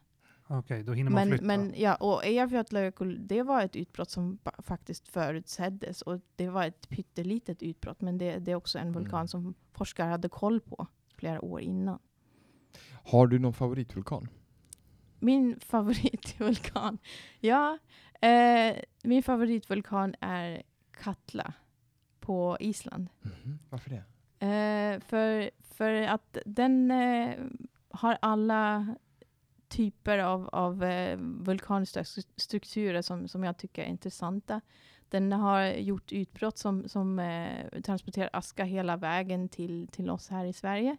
Okej, 0.47 0.57
okay, 0.59 0.83
då 0.83 0.93
hinner 0.93 1.11
man 1.11 1.19
men, 1.19 1.37
flytta. 1.37 1.45
Men, 1.45 1.73
ja, 1.77 1.95
och 1.95 2.25
Eyjafjallajökull, 2.25 3.27
det 3.27 3.43
var 3.43 3.61
ett 3.61 3.75
utbrott 3.75 4.09
som 4.09 4.39
faktiskt 4.57 5.07
förutseddes. 5.07 6.01
Och 6.01 6.21
det 6.35 6.49
var 6.49 6.65
ett 6.65 6.89
pyttelitet 6.89 7.63
utbrott, 7.63 8.01
men 8.01 8.17
det, 8.17 8.39
det 8.39 8.51
är 8.51 8.55
också 8.55 8.79
en 8.79 8.91
vulkan 8.91 9.19
mm. 9.19 9.27
som 9.27 9.53
forskare 9.73 10.09
hade 10.09 10.29
koll 10.29 10.61
på 10.61 10.87
flera 11.15 11.41
år 11.41 11.61
innan. 11.61 11.99
Har 13.03 13.27
du 13.27 13.39
någon 13.39 13.53
favoritvulkan? 13.53 14.27
Min 15.19 15.59
favoritvulkan? 15.65 16.97
Ja, 17.39 17.77
eh, 18.21 18.75
min 19.03 19.23
favoritvulkan 19.23 20.15
är 20.19 20.63
Katla 20.91 21.53
på 22.19 22.57
Island. 22.59 23.09
Mm, 23.43 23.59
varför 23.69 23.89
det? 23.89 24.03
Eh, 24.39 24.99
för, 24.99 25.49
för 25.61 26.01
att 26.01 26.37
den 26.45 26.91
eh, 26.91 27.35
har 27.89 28.17
alla 28.21 28.95
typer 29.67 30.17
av, 30.17 30.49
av 30.51 30.83
eh, 30.83 31.17
vulkaniska 31.19 32.03
strukturer 32.35 33.01
som, 33.01 33.27
som 33.27 33.43
jag 33.43 33.57
tycker 33.57 33.83
är 33.83 33.87
intressanta. 33.87 34.61
Den 35.09 35.31
har 35.31 35.65
gjort 35.65 36.11
utbrott 36.11 36.57
som, 36.57 36.89
som 36.89 37.19
eh, 37.19 37.81
transporterar 37.81 38.29
aska 38.33 38.63
hela 38.63 38.97
vägen 38.97 39.49
till, 39.49 39.87
till 39.87 40.09
oss 40.09 40.29
här 40.29 40.45
i 40.45 40.53
Sverige. 40.53 40.97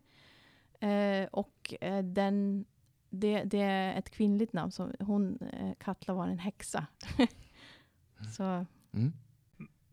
Eh, 0.81 1.29
och 1.31 1.75
eh, 1.81 2.05
den, 2.05 2.65
det, 3.11 3.43
det, 3.45 3.61
är 3.61 3.99
ett 3.99 4.11
kvinnligt 4.11 4.53
namn. 4.53 4.73
Som, 4.73 4.93
hon, 5.01 5.39
eh, 5.53 5.73
Katla 5.79 6.15
var 6.15 6.29
en 6.29 6.39
häxa. 6.39 6.87
så. 8.37 8.67
Mm. 8.93 9.13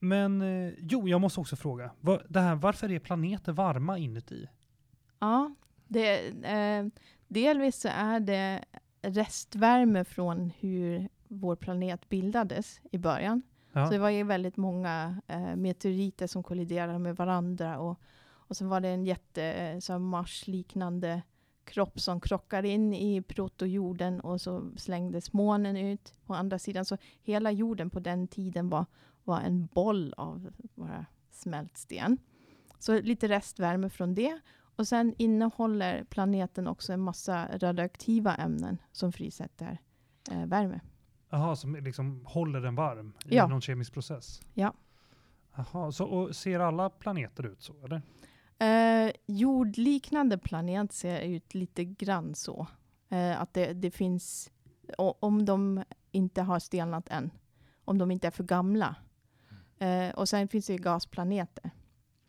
Men 0.04 0.42
eh, 0.42 0.74
jo, 0.78 1.08
jag 1.08 1.22
måste 1.22 1.40
också 1.40 1.56
fråga. 1.56 1.92
Det 2.28 2.40
här, 2.40 2.56
varför 2.56 2.92
är 2.92 3.00
planeter 3.00 3.52
varma 3.52 3.98
inuti? 3.98 4.48
Ja, 5.20 5.56
det, 5.88 6.28
eh, 6.28 6.86
delvis 7.28 7.82
så 7.82 7.90
är 7.92 8.20
det 8.20 8.64
restvärme 9.02 10.04
från 10.04 10.52
hur 10.60 11.10
vår 11.28 11.56
planet 11.56 12.10
bildades 12.10 12.82
i 12.92 12.98
början. 12.98 13.42
Ja. 13.72 13.86
Så 13.86 13.92
det 13.92 14.00
var 14.00 14.10
ju 14.10 14.24
väldigt 14.24 14.58
många 14.58 15.22
eh, 15.28 15.56
meteoriter 15.56 16.28
som 16.28 16.44
kolliderade 16.44 17.00
med 17.00 17.16
varandra. 17.16 17.80
Och, 17.80 18.00
och 18.26 18.58
så 18.58 18.68
var 18.68 18.80
det 18.80 18.90
en 18.90 19.06
jätte 19.06 19.44
eh, 19.44 19.80
så 19.80 20.00
Mars-liknande 20.00 21.22
kropp 21.64 22.00
som 22.00 22.22
krockade 22.22 22.68
in 22.68 22.94
i 22.94 23.22
protojorden 23.22 24.20
och 24.20 24.42
så 24.42 24.72
slängdes 24.78 25.34
månen 25.34 25.78
ut 25.78 26.14
på 26.26 26.34
andra 26.34 26.60
sidan. 26.60 26.86
Så 26.86 26.98
hela 27.22 27.52
jorden 27.52 27.90
på 27.90 28.00
den 28.00 28.28
tiden 28.28 28.70
var, 28.70 28.86
var 29.24 29.42
en 29.42 29.66
boll 29.66 30.14
av 30.18 30.52
bara 30.76 31.06
smält 31.32 31.78
sten. 31.78 32.18
Så 32.80 33.02
lite 33.02 33.28
restvärme 33.28 33.90
från 33.90 34.16
det. 34.16 34.40
Och 34.76 34.88
sen 34.88 35.16
innehåller 35.18 36.04
planeten 36.04 36.68
också 36.68 36.94
en 36.94 37.00
massa 37.00 37.58
radioaktiva 37.58 38.36
ämnen 38.36 38.78
som 38.92 39.12
frisätter 39.12 39.78
eh, 40.32 40.46
värme. 40.46 40.80
Jaha, 41.30 41.56
som 41.56 41.76
liksom 41.76 42.26
håller 42.26 42.62
den 42.62 42.76
varm 42.76 43.14
i 43.26 43.36
ja. 43.36 43.48
någon 43.48 43.62
kemisk 43.62 43.94
process? 43.94 44.42
Ja. 44.54 44.74
Jaha, 45.56 45.92
så 45.92 46.06
och 46.06 46.36
ser 46.36 46.60
alla 46.60 46.90
planeter 46.90 47.46
ut 47.46 47.62
så, 47.62 47.74
eller? 47.86 48.02
Eh, 48.60 49.12
jordliknande 49.26 50.38
planet 50.38 50.92
ser 50.92 51.22
ut 51.22 51.54
lite 51.54 51.86
grann 51.86 52.36
så. 52.36 52.68
Eh, 53.10 53.42
att 53.42 53.54
det, 53.54 53.74
det 53.74 53.92
finns, 53.92 54.52
om 54.98 55.46
de 55.46 55.84
inte 56.12 56.42
har 56.42 56.60
stelnat 56.60 57.10
än, 57.10 57.32
om 57.86 57.98
de 57.98 58.12
inte 58.12 58.28
är 58.28 58.32
för 58.32 58.44
gamla. 58.44 58.96
Eh, 59.84 60.10
och 60.10 60.30
sen 60.30 60.48
finns 60.48 60.66
det 60.66 60.78
gasplaneter. 60.78 61.72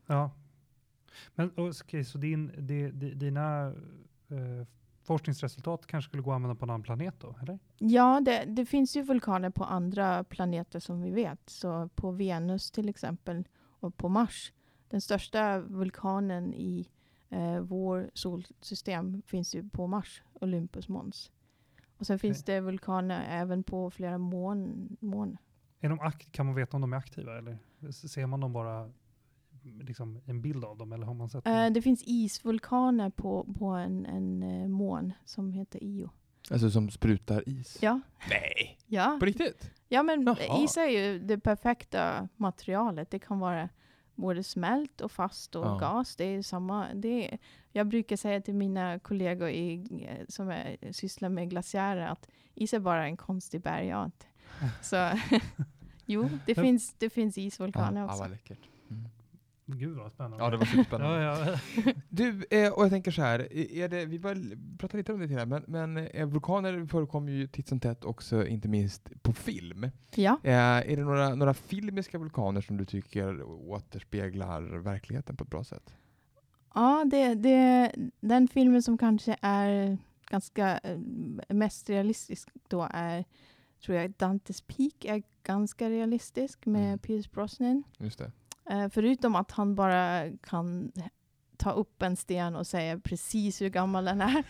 Ja, 0.06 0.30
men 1.34 1.50
okay, 1.56 2.04
så 2.04 2.18
din, 2.18 2.52
di, 2.66 2.90
di, 2.90 3.14
dina 3.14 3.66
eh, 4.28 4.66
forskningsresultat 5.02 5.86
kanske 5.86 6.08
skulle 6.08 6.22
gå 6.22 6.30
att 6.30 6.34
använda 6.34 6.54
på 6.54 6.64
en 6.64 6.70
annan 6.70 6.82
planet 6.82 7.14
då, 7.20 7.36
eller? 7.42 7.58
Ja, 7.78 8.20
det, 8.20 8.44
det, 8.44 8.66
finns 8.66 8.96
ju 8.96 9.02
vulkaner 9.02 9.50
på 9.50 9.64
andra 9.64 10.24
planeter 10.24 10.80
som 10.80 11.02
vi 11.02 11.10
vet. 11.10 11.50
Så 11.50 11.88
på 11.88 12.10
Venus 12.10 12.70
till 12.70 12.88
exempel 12.88 13.44
och 13.56 13.96
på 13.96 14.08
Mars. 14.08 14.52
Den 14.88 15.00
största 15.00 15.58
vulkanen 15.58 16.54
i 16.54 16.88
eh, 17.28 17.60
vår 17.60 18.10
solsystem 18.14 19.22
finns 19.26 19.54
ju 19.54 19.68
på 19.70 19.86
Mars, 19.86 20.22
Olympus 20.32 20.88
Mons. 20.88 21.30
Och 21.96 22.06
sen 22.06 22.14
okay. 22.14 22.28
finns 22.28 22.44
det 22.44 22.60
vulkaner 22.60 23.26
även 23.30 23.62
på 23.62 23.90
flera 23.90 24.18
mån. 24.18 24.88
mån. 25.00 25.36
Är 25.84 25.88
de 25.88 26.12
kan 26.30 26.46
man 26.46 26.54
veta 26.54 26.76
om 26.76 26.80
de 26.80 26.92
är 26.92 26.96
aktiva 26.96 27.38
eller 27.38 27.58
ser 27.92 28.26
man 28.26 28.40
dem 28.40 28.52
bara 28.52 28.90
liksom 29.80 30.20
en 30.26 30.42
bild 30.42 30.64
av 30.64 30.78
dem? 30.78 30.92
Eller 30.92 31.06
har 31.06 31.14
man 31.14 31.28
sett 31.28 31.46
uh, 31.46 31.66
det 31.66 31.82
finns 31.82 32.02
isvulkaner 32.06 33.10
på, 33.10 33.54
på 33.58 33.66
en, 33.66 34.06
en 34.06 34.42
uh, 34.42 34.68
mån 34.68 35.12
som 35.24 35.52
heter 35.52 35.84
Io. 35.84 36.10
Alltså 36.50 36.70
som 36.70 36.90
sprutar 36.90 37.48
is? 37.48 37.78
Ja. 37.82 38.00
Nej! 38.30 38.78
Ja. 38.86 39.16
På 39.20 39.26
riktigt? 39.26 39.70
Ja, 39.88 40.02
men 40.02 40.22
Jaha. 40.22 40.64
is 40.64 40.76
är 40.76 40.88
ju 40.88 41.18
det 41.18 41.38
perfekta 41.38 42.28
materialet. 42.36 43.10
Det 43.10 43.18
kan 43.18 43.38
vara 43.38 43.68
både 44.14 44.42
smält 44.42 45.00
och 45.00 45.12
fast 45.12 45.56
och 45.56 45.66
ja. 45.66 45.78
gas. 45.78 46.16
Det 46.16 46.24
är 46.24 46.42
samma. 46.42 46.94
Det 46.94 47.32
är, 47.32 47.38
jag 47.72 47.88
brukar 47.88 48.16
säga 48.16 48.40
till 48.40 48.54
mina 48.54 48.98
kollegor 48.98 49.48
i, 49.48 49.86
som 50.28 50.48
är, 50.48 50.92
sysslar 50.92 51.28
med 51.28 51.50
glaciärer 51.50 52.06
att 52.06 52.28
is 52.54 52.74
är 52.74 52.80
bara 52.80 53.06
en 53.06 53.16
konstig 53.16 53.62
bergart. 53.62 54.24
Så 54.82 55.10
jo, 56.06 56.28
det 56.46 56.54
finns, 56.54 56.94
det 56.98 57.10
finns 57.10 57.38
isvulkaner 57.38 58.00
ja, 58.00 58.06
också. 58.06 58.16
Ja, 58.16 58.20
vad 58.20 58.30
läckert. 58.30 58.58
Mm. 58.90 59.08
Gud 59.66 59.96
vad 59.96 60.12
spännande. 60.12 60.44
Ja, 60.44 60.50
det 60.50 60.56
var 60.56 60.64
superspännande. 60.64 61.22
ja, 61.22 61.58
ja. 61.84 61.92
du, 62.08 62.44
eh, 62.50 62.72
och 62.72 62.84
jag 62.84 62.90
tänker 62.90 63.10
så 63.10 63.22
här, 63.22 63.52
är 63.52 63.88
det, 63.88 64.06
vi 64.06 64.18
bara 64.18 64.36
prata 64.78 64.96
lite 64.96 65.12
om 65.12 65.20
det 65.20 65.28
till 65.28 65.46
men, 65.46 65.64
men 65.66 65.96
eh, 65.96 66.26
vulkaner 66.26 66.86
förekommer 66.86 67.32
ju 67.32 67.46
titt 67.46 67.68
som 67.68 67.80
tätt 67.80 68.04
också, 68.04 68.46
inte 68.46 68.68
minst 68.68 69.22
på 69.22 69.32
film. 69.32 69.90
Ja. 70.14 70.38
Eh, 70.42 70.52
är 70.52 70.96
det 70.96 71.02
några, 71.02 71.34
några 71.34 71.54
filmiska 71.54 72.18
vulkaner 72.18 72.60
som 72.60 72.76
du 72.76 72.84
tycker 72.84 73.42
återspeglar 73.42 74.62
verkligheten 74.62 75.36
på 75.36 75.44
ett 75.44 75.50
bra 75.50 75.64
sätt? 75.64 75.94
Ja, 76.74 77.04
det, 77.10 77.34
det, 77.34 77.92
den 78.20 78.48
filmen 78.48 78.82
som 78.82 78.98
kanske 78.98 79.36
är 79.40 79.98
ganska 80.30 80.80
mest 81.48 81.90
realistisk 81.90 82.48
då 82.68 82.88
är, 82.90 83.24
tror 83.84 83.98
jag, 83.98 84.10
Dantes 84.10 84.60
Peak 84.60 85.04
är 85.04 85.22
ganska 85.42 85.90
realistisk 85.90 86.66
med 86.66 86.86
mm. 86.86 86.98
Pierce 86.98 87.30
Brosnan. 87.30 87.82
Just 87.98 88.18
det. 88.18 88.32
Eh, 88.70 88.88
förutom 88.88 89.34
att 89.34 89.50
han 89.50 89.74
bara 89.74 90.30
kan 90.42 90.92
ta 91.56 91.70
upp 91.70 92.02
en 92.02 92.16
sten 92.16 92.56
och 92.56 92.66
säga 92.66 92.98
precis 92.98 93.62
hur 93.62 93.68
gammal 93.68 94.04
den 94.04 94.20
är. 94.20 94.44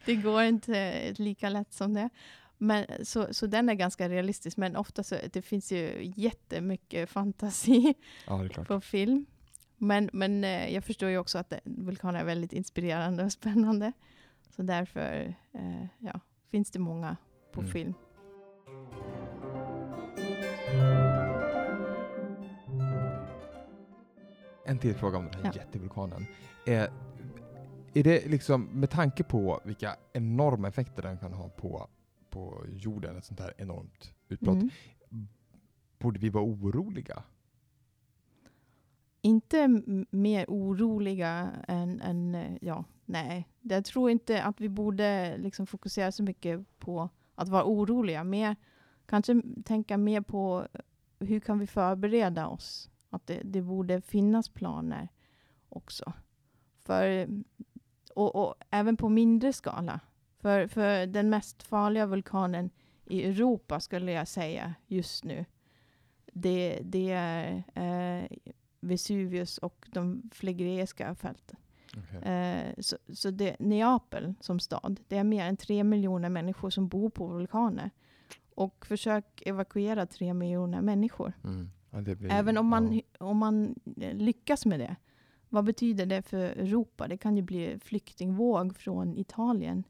det 0.06 0.16
går 0.16 0.42
inte 0.42 1.12
lika 1.12 1.48
lätt 1.48 1.72
som 1.72 1.94
det. 1.94 2.10
Men, 2.58 2.86
så, 3.02 3.34
så 3.34 3.46
den 3.46 3.68
är 3.68 3.74
ganska 3.74 4.08
realistisk, 4.08 4.56
men 4.56 4.76
ofta 4.76 5.02
så 5.02 5.16
det 5.32 5.42
finns 5.42 5.72
ju 5.72 6.12
jättemycket 6.16 7.10
fantasi 7.10 7.94
ja, 8.26 8.48
på 8.66 8.80
film. 8.80 9.26
Men, 9.76 10.10
men 10.12 10.44
eh, 10.44 10.74
jag 10.74 10.84
förstår 10.84 11.08
ju 11.08 11.18
också 11.18 11.38
att 11.38 11.52
vulkaner 11.64 12.20
är 12.20 12.24
väldigt 12.24 12.52
inspirerande 12.52 13.24
och 13.24 13.32
spännande. 13.32 13.92
Så 14.56 14.62
därför 14.62 15.34
eh, 15.52 15.86
ja, 15.98 16.20
finns 16.50 16.70
det 16.70 16.78
många 16.78 17.16
på 17.52 17.60
mm. 17.60 17.72
film. 17.72 17.94
En 24.68 24.78
till 24.78 24.94
fråga 24.94 25.18
om 25.18 25.24
den 25.24 25.34
här 25.44 25.52
ja. 25.54 25.60
jättevulkanen. 25.60 26.26
Eh, 26.66 26.82
är 27.94 28.02
det 28.02 28.26
liksom 28.26 28.64
med 28.64 28.90
tanke 28.90 29.24
på 29.24 29.60
vilka 29.64 29.96
enorma 30.12 30.68
effekter 30.68 31.02
den 31.02 31.18
kan 31.18 31.32
ha 31.32 31.48
på, 31.48 31.88
på 32.30 32.64
jorden, 32.72 33.16
ett 33.16 33.24
sånt 33.24 33.40
här 33.40 33.54
enormt 33.58 34.14
utbrott, 34.28 34.58
Mm. 35.10 35.28
borde 35.98 36.18
vi 36.20 36.28
vara 36.28 36.44
oroliga? 36.44 37.22
Inte 39.20 39.68
mer 40.10 40.44
oroliga 40.48 41.50
än, 41.68 42.00
än, 42.00 42.34
eh, 42.34 42.56
ja, 42.60 42.84
nej. 43.04 43.48
Jag 43.62 43.84
tror 43.84 44.10
inte 44.10 44.42
att 44.42 44.60
vi 44.60 44.68
borde 44.68 45.36
liksom 45.38 45.66
fokusera 45.66 46.12
så 46.12 46.22
mycket 46.22 46.78
på 46.78 47.08
att 47.34 47.48
vara 47.48 47.64
oroliga. 47.64 48.24
Mer, 48.24 48.56
kanske 49.06 49.42
tänka 49.64 49.98
mer 49.98 50.20
på 50.20 50.66
hur 51.18 51.40
kan 51.40 51.58
vi 51.58 51.66
förbereda 51.66 52.46
oss? 52.46 52.90
Att 53.10 53.26
det, 53.26 53.40
det 53.44 53.62
borde 53.62 54.00
finnas 54.00 54.48
planer 54.48 55.08
också. 55.68 56.12
För, 56.78 57.28
och, 58.14 58.36
och 58.36 58.54
även 58.70 58.96
på 58.96 59.08
mindre 59.08 59.52
skala. 59.52 60.00
För, 60.38 60.66
för 60.66 61.06
den 61.06 61.30
mest 61.30 61.62
farliga 61.62 62.06
vulkanen 62.06 62.70
i 63.04 63.24
Europa 63.24 63.80
skulle 63.80 64.12
jag 64.12 64.28
säga 64.28 64.74
just 64.86 65.24
nu. 65.24 65.44
Det, 66.32 66.80
det 66.82 67.10
är 67.10 67.64
eh, 67.74 68.38
Vesuvius 68.80 69.58
och 69.58 69.88
de 69.92 70.30
flegreiska 70.34 71.14
fälten. 71.14 71.56
Eh, 72.22 72.74
så 72.78 72.96
så 73.08 73.30
det, 73.30 73.56
Neapel 73.58 74.34
som 74.40 74.60
stad, 74.60 75.00
det 75.08 75.16
är 75.16 75.24
mer 75.24 75.44
än 75.44 75.56
tre 75.56 75.84
miljoner 75.84 76.28
människor 76.28 76.70
som 76.70 76.88
bor 76.88 77.10
på 77.10 77.26
vulkaner. 77.26 77.90
Och 78.54 78.86
försök 78.86 79.42
evakuera 79.46 80.06
tre 80.06 80.34
miljoner 80.34 80.80
människor. 80.80 81.32
Mm. 81.44 81.70
Ja, 81.90 82.00
det 82.00 82.16
blir, 82.16 82.32
Även 82.32 82.58
om 82.58 82.66
man, 82.66 82.92
ja. 82.94 83.02
om 83.26 83.36
man 83.36 83.74
eh, 84.00 84.14
lyckas 84.16 84.66
med 84.66 84.80
det. 84.80 84.96
Vad 85.48 85.64
betyder 85.64 86.06
det 86.06 86.22
för 86.22 86.38
Europa? 86.38 87.08
Det 87.08 87.16
kan 87.16 87.36
ju 87.36 87.42
bli 87.42 87.78
flyktingvåg 87.78 88.76
från 88.76 89.16
Italien. 89.16 89.84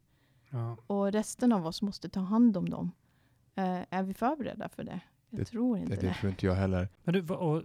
Ja. 0.51 0.77
Och 0.87 1.13
resten 1.13 1.53
av 1.53 1.67
oss 1.67 1.83
måste 1.83 2.09
ta 2.09 2.21
hand 2.21 2.57
om 2.57 2.69
dem. 2.71 2.91
Eh, 3.55 3.81
är 3.91 4.03
vi 4.03 4.15
förberedda 4.15 4.69
för 4.69 4.85
det? 4.85 5.01
Jag 5.31 5.41
Det- 5.41 5.45
tror 5.45 5.79
inte 5.79 5.95
det, 5.97 6.01
det. 6.01 6.15
tror 6.15 6.31
inte 6.31 6.47
jag 6.47 6.55
heller. 6.55 6.89
Men 7.05 7.15
du, 7.15 7.35
och 7.35 7.63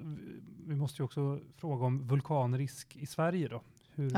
vi 0.67 0.75
måste 0.75 1.01
ju 1.01 1.05
också 1.05 1.39
fråga 1.57 1.85
om 1.85 2.07
vulkanrisk 2.07 2.95
i 2.95 3.05
Sverige 3.05 3.47
då. 3.47 3.61
Hur, 3.95 4.09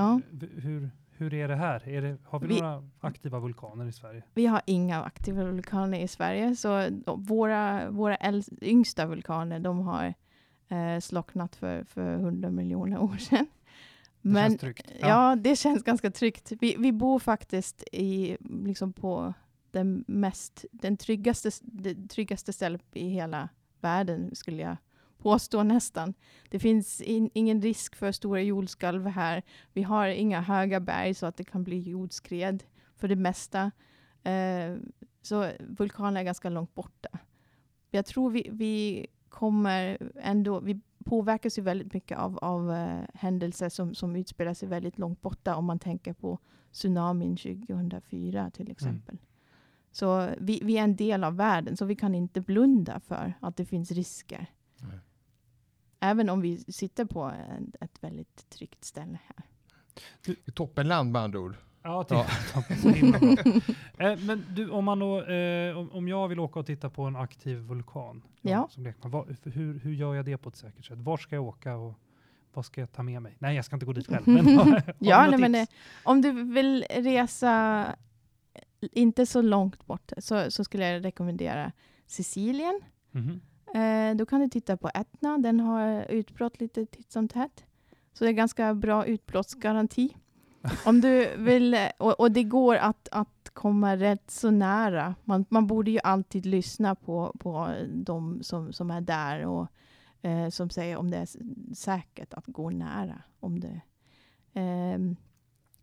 hur, 0.62 0.90
hur 1.18 1.34
är 1.34 1.48
det 1.48 1.56
här? 1.56 1.90
Är 1.90 2.02
det, 2.02 2.18
har 2.24 2.40
vi, 2.40 2.48
Vi- 2.48 2.62
några 2.62 2.84
aktiva 3.00 3.40
vulkaner 3.40 3.86
i 3.86 3.92
Sverige? 3.92 4.24
Vi 4.34 4.46
har 4.46 4.62
inga 4.66 5.04
aktiva 5.04 5.44
vulkaner 5.44 6.00
i 6.00 6.08
Sverige, 6.08 6.56
så 6.56 6.90
våra, 7.06 7.90
våra 7.90 8.16
äldst, 8.16 8.50
yngsta 8.62 9.06
vulkaner, 9.06 9.60
de 9.60 9.80
har 9.80 10.14
eh, 10.70 11.00
slocknat 11.00 11.56
för, 11.56 11.84
för 11.84 12.14
100 12.14 12.50
miljoner 12.50 13.00
år 13.04 13.18
sedan. 13.18 13.48
Det 14.22 14.30
Men 14.30 14.50
känns 14.50 14.62
tryggt. 14.62 14.92
ja. 15.00 15.36
det 15.36 15.56
känns 15.56 15.84
ganska 15.84 16.12
tryggt. 16.12 16.52
Vi, 16.62 16.76
vi 16.80 16.92
bor 16.92 17.20
faktiskt 17.20 17.84
i, 17.92 18.38
liksom 18.40 18.94
på 18.94 19.34
den 19.72 20.04
mest, 20.08 20.66
den 20.72 20.98
tryggaste, 20.98 21.50
det 21.62 22.10
tryggaste 22.10 22.54
stället 22.54 22.82
i 22.94 23.10
hela 23.10 23.50
världen, 23.82 24.36
skulle 24.36 24.62
jag 24.62 24.78
påstå 25.26 25.64
nästan. 25.64 26.14
Det 26.50 26.60
finns 26.60 27.02
in, 27.02 27.30
ingen 27.34 27.62
risk 27.62 27.96
för 27.96 28.12
stora 28.12 28.42
jordskalv 28.42 29.08
här. 29.08 29.44
Vi 29.74 29.84
har 29.84 30.08
inga 30.08 30.42
höga 30.42 30.80
berg 30.80 31.14
så 31.14 31.26
att 31.26 31.38
det 31.38 31.44
kan 31.44 31.64
bli 31.64 31.80
jordskred 31.80 32.64
för 32.96 33.08
det 33.08 33.16
mesta. 33.16 33.72
Eh, 34.24 34.76
så 35.22 35.52
vulkaner 35.60 36.20
är 36.20 36.24
ganska 36.24 36.50
långt 36.50 36.76
borta. 36.76 37.10
Jag 37.92 38.06
tror 38.06 38.30
vi, 38.30 38.50
vi 38.52 39.08
kommer 39.30 39.98
ändå, 40.16 40.60
vi 40.60 40.82
påverkas 41.06 41.58
ju 41.58 41.62
väldigt 41.62 41.94
mycket 41.94 42.18
av, 42.18 42.38
av 42.38 42.72
eh, 42.72 43.04
händelser 43.14 43.70
som, 43.70 43.96
som 43.96 44.16
utspelar 44.16 44.54
sig 44.54 44.70
väldigt 44.70 44.98
långt 44.98 45.22
borta 45.22 45.56
om 45.56 45.66
man 45.66 45.80
tänker 45.80 46.14
på 46.14 46.40
tsunamin 46.72 47.38
2004 47.38 48.52
till 48.54 48.72
exempel. 48.72 49.18
Så 49.92 50.30
vi, 50.38 50.62
vi 50.64 50.78
är 50.78 50.84
en 50.84 50.96
del 50.96 51.24
av 51.24 51.36
världen, 51.36 51.78
så 51.78 51.86
vi 51.86 51.96
kan 51.96 52.16
inte 52.16 52.42
blunda 52.42 53.00
för 53.00 53.34
att 53.40 53.58
det 53.58 53.66
finns 53.66 53.92
risker. 53.92 54.50
Även 56.00 56.30
om 56.30 56.42
vi 56.42 56.58
sitter 56.58 57.06
på 57.06 57.22
en, 57.24 57.72
ett 57.82 58.04
väldigt 58.04 58.50
tryggt 58.50 58.84
ställe 58.86 59.20
här. 59.26 59.46
Toppenland 60.54 61.12
med 61.12 61.22
andra 61.22 61.40
ord. 61.40 61.56
Ja, 61.84 62.04
till, 62.04 62.18
Ja. 62.18 62.62
himla 62.92 63.20
bra. 63.20 63.30
Eh, 64.12 64.20
men 64.20 64.46
du, 64.56 64.70
om, 64.70 64.86
man 64.86 65.00
då, 65.00 65.22
eh, 65.24 65.78
om, 65.78 65.92
om 65.92 66.08
jag 66.08 66.28
vill 66.28 66.40
åka 66.40 66.60
och 66.60 66.66
titta 66.66 66.90
på 66.90 67.04
en 67.04 67.16
aktiv 67.16 67.58
vulkan 67.58 68.22
Ja. 68.42 68.68
som 68.72 68.84
lekman, 68.84 69.12
vad, 69.12 69.38
hur, 69.44 69.80
hur 69.80 69.94
gör 69.94 70.16
jag 70.16 70.26
det 70.26 70.38
på 70.38 70.50
ett 70.50 70.56
säkert 70.56 70.86
sätt? 70.86 70.98
Var 71.00 71.18
ska 71.18 71.36
jag 71.36 71.44
åka 71.44 71.76
och 71.76 71.94
vad 72.54 72.66
ska 72.66 72.82
jag 72.82 72.92
ta 72.92 73.04
med 73.04 73.22
mig? 73.22 73.36
Nej, 73.40 73.56
jag 73.56 73.66
ska 73.66 73.76
inte 73.76 73.86
gå 73.86 73.94
dit 73.94 74.08
själv. 74.08 74.28
Men 74.28 74.48
har, 74.58 74.82
Ja, 75.00 75.28
nej, 75.30 75.40
men 75.40 75.54
tips? 75.54 75.72
Om 76.04 76.22
du 76.22 76.32
vill 76.44 76.86
resa 76.90 77.86
inte 78.82 79.26
så 79.26 79.42
långt 79.42 79.86
bort 79.86 80.12
så, 80.18 80.52
så 80.52 80.64
skulle 80.64 80.88
jag 80.90 81.06
rekommendera 81.06 81.72
Sicilien. 82.08 82.82
Mhm. 83.12 83.42
Eh, 83.76 84.16
då 84.16 84.26
kan 84.26 84.42
du 84.42 84.48
titta 84.48 84.78
på 84.78 84.90
Etna. 84.94 85.38
Den 85.38 85.60
har 85.60 86.06
utbrott 86.12 86.60
lite 86.60 86.86
titt 86.86 87.12
som 87.12 87.28
tätt. 87.28 87.66
Så 88.14 88.24
det 88.24 88.30
är 88.30 88.34
ganska 88.34 88.74
bra 88.74 89.06
utbrottsgaranti. 89.06 90.16
Om 90.86 91.02
du 91.02 91.38
vill, 91.38 91.78
och, 91.98 92.20
och 92.20 92.32
det 92.32 92.44
går 92.44 92.76
att, 92.76 93.10
att 93.12 93.50
komma 93.54 93.96
rätt 93.96 94.32
så 94.32 94.52
nära. 94.52 95.16
Man, 95.24 95.46
man 95.50 95.68
borde 95.68 95.92
ju 95.92 96.00
alltid 96.04 96.46
lyssna 96.46 96.96
på, 96.96 97.36
på 97.40 97.74
de 97.94 98.44
som, 98.44 98.74
som 98.74 98.92
är 98.92 99.02
där 99.02 99.46
och 99.46 99.68
eh, 100.22 100.50
som 100.50 100.70
säger 100.70 100.98
om 100.98 101.12
det 101.12 101.18
är 101.18 101.28
säkert 101.76 102.34
att 102.34 102.46
gå 102.48 102.70
nära. 102.70 103.22
Om 103.40 103.60
det, 103.60 103.82
ehm, 104.54 105.16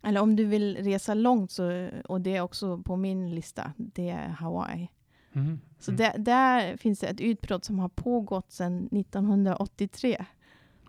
eller 0.02 0.20
om 0.20 0.36
du 0.36 0.44
vill 0.44 0.76
resa 0.76 1.14
långt, 1.14 1.50
så, 1.50 1.88
och 2.04 2.20
det 2.20 2.36
är 2.36 2.40
också 2.40 2.78
på 2.78 2.96
min 2.96 3.34
lista, 3.34 3.72
det 3.76 4.10
är 4.10 4.28
Hawaii. 4.28 4.88
Mhm. 5.32 5.60
Så 5.78 5.90
Mm. 5.90 5.98
där, 5.98 6.18
där 6.18 6.76
finns 6.76 6.98
det 7.00 7.06
ett 7.06 7.20
utbrott 7.20 7.64
som 7.64 7.78
har 7.78 7.88
pågått 7.88 8.52
sedan 8.52 8.88
1983. 8.92 10.24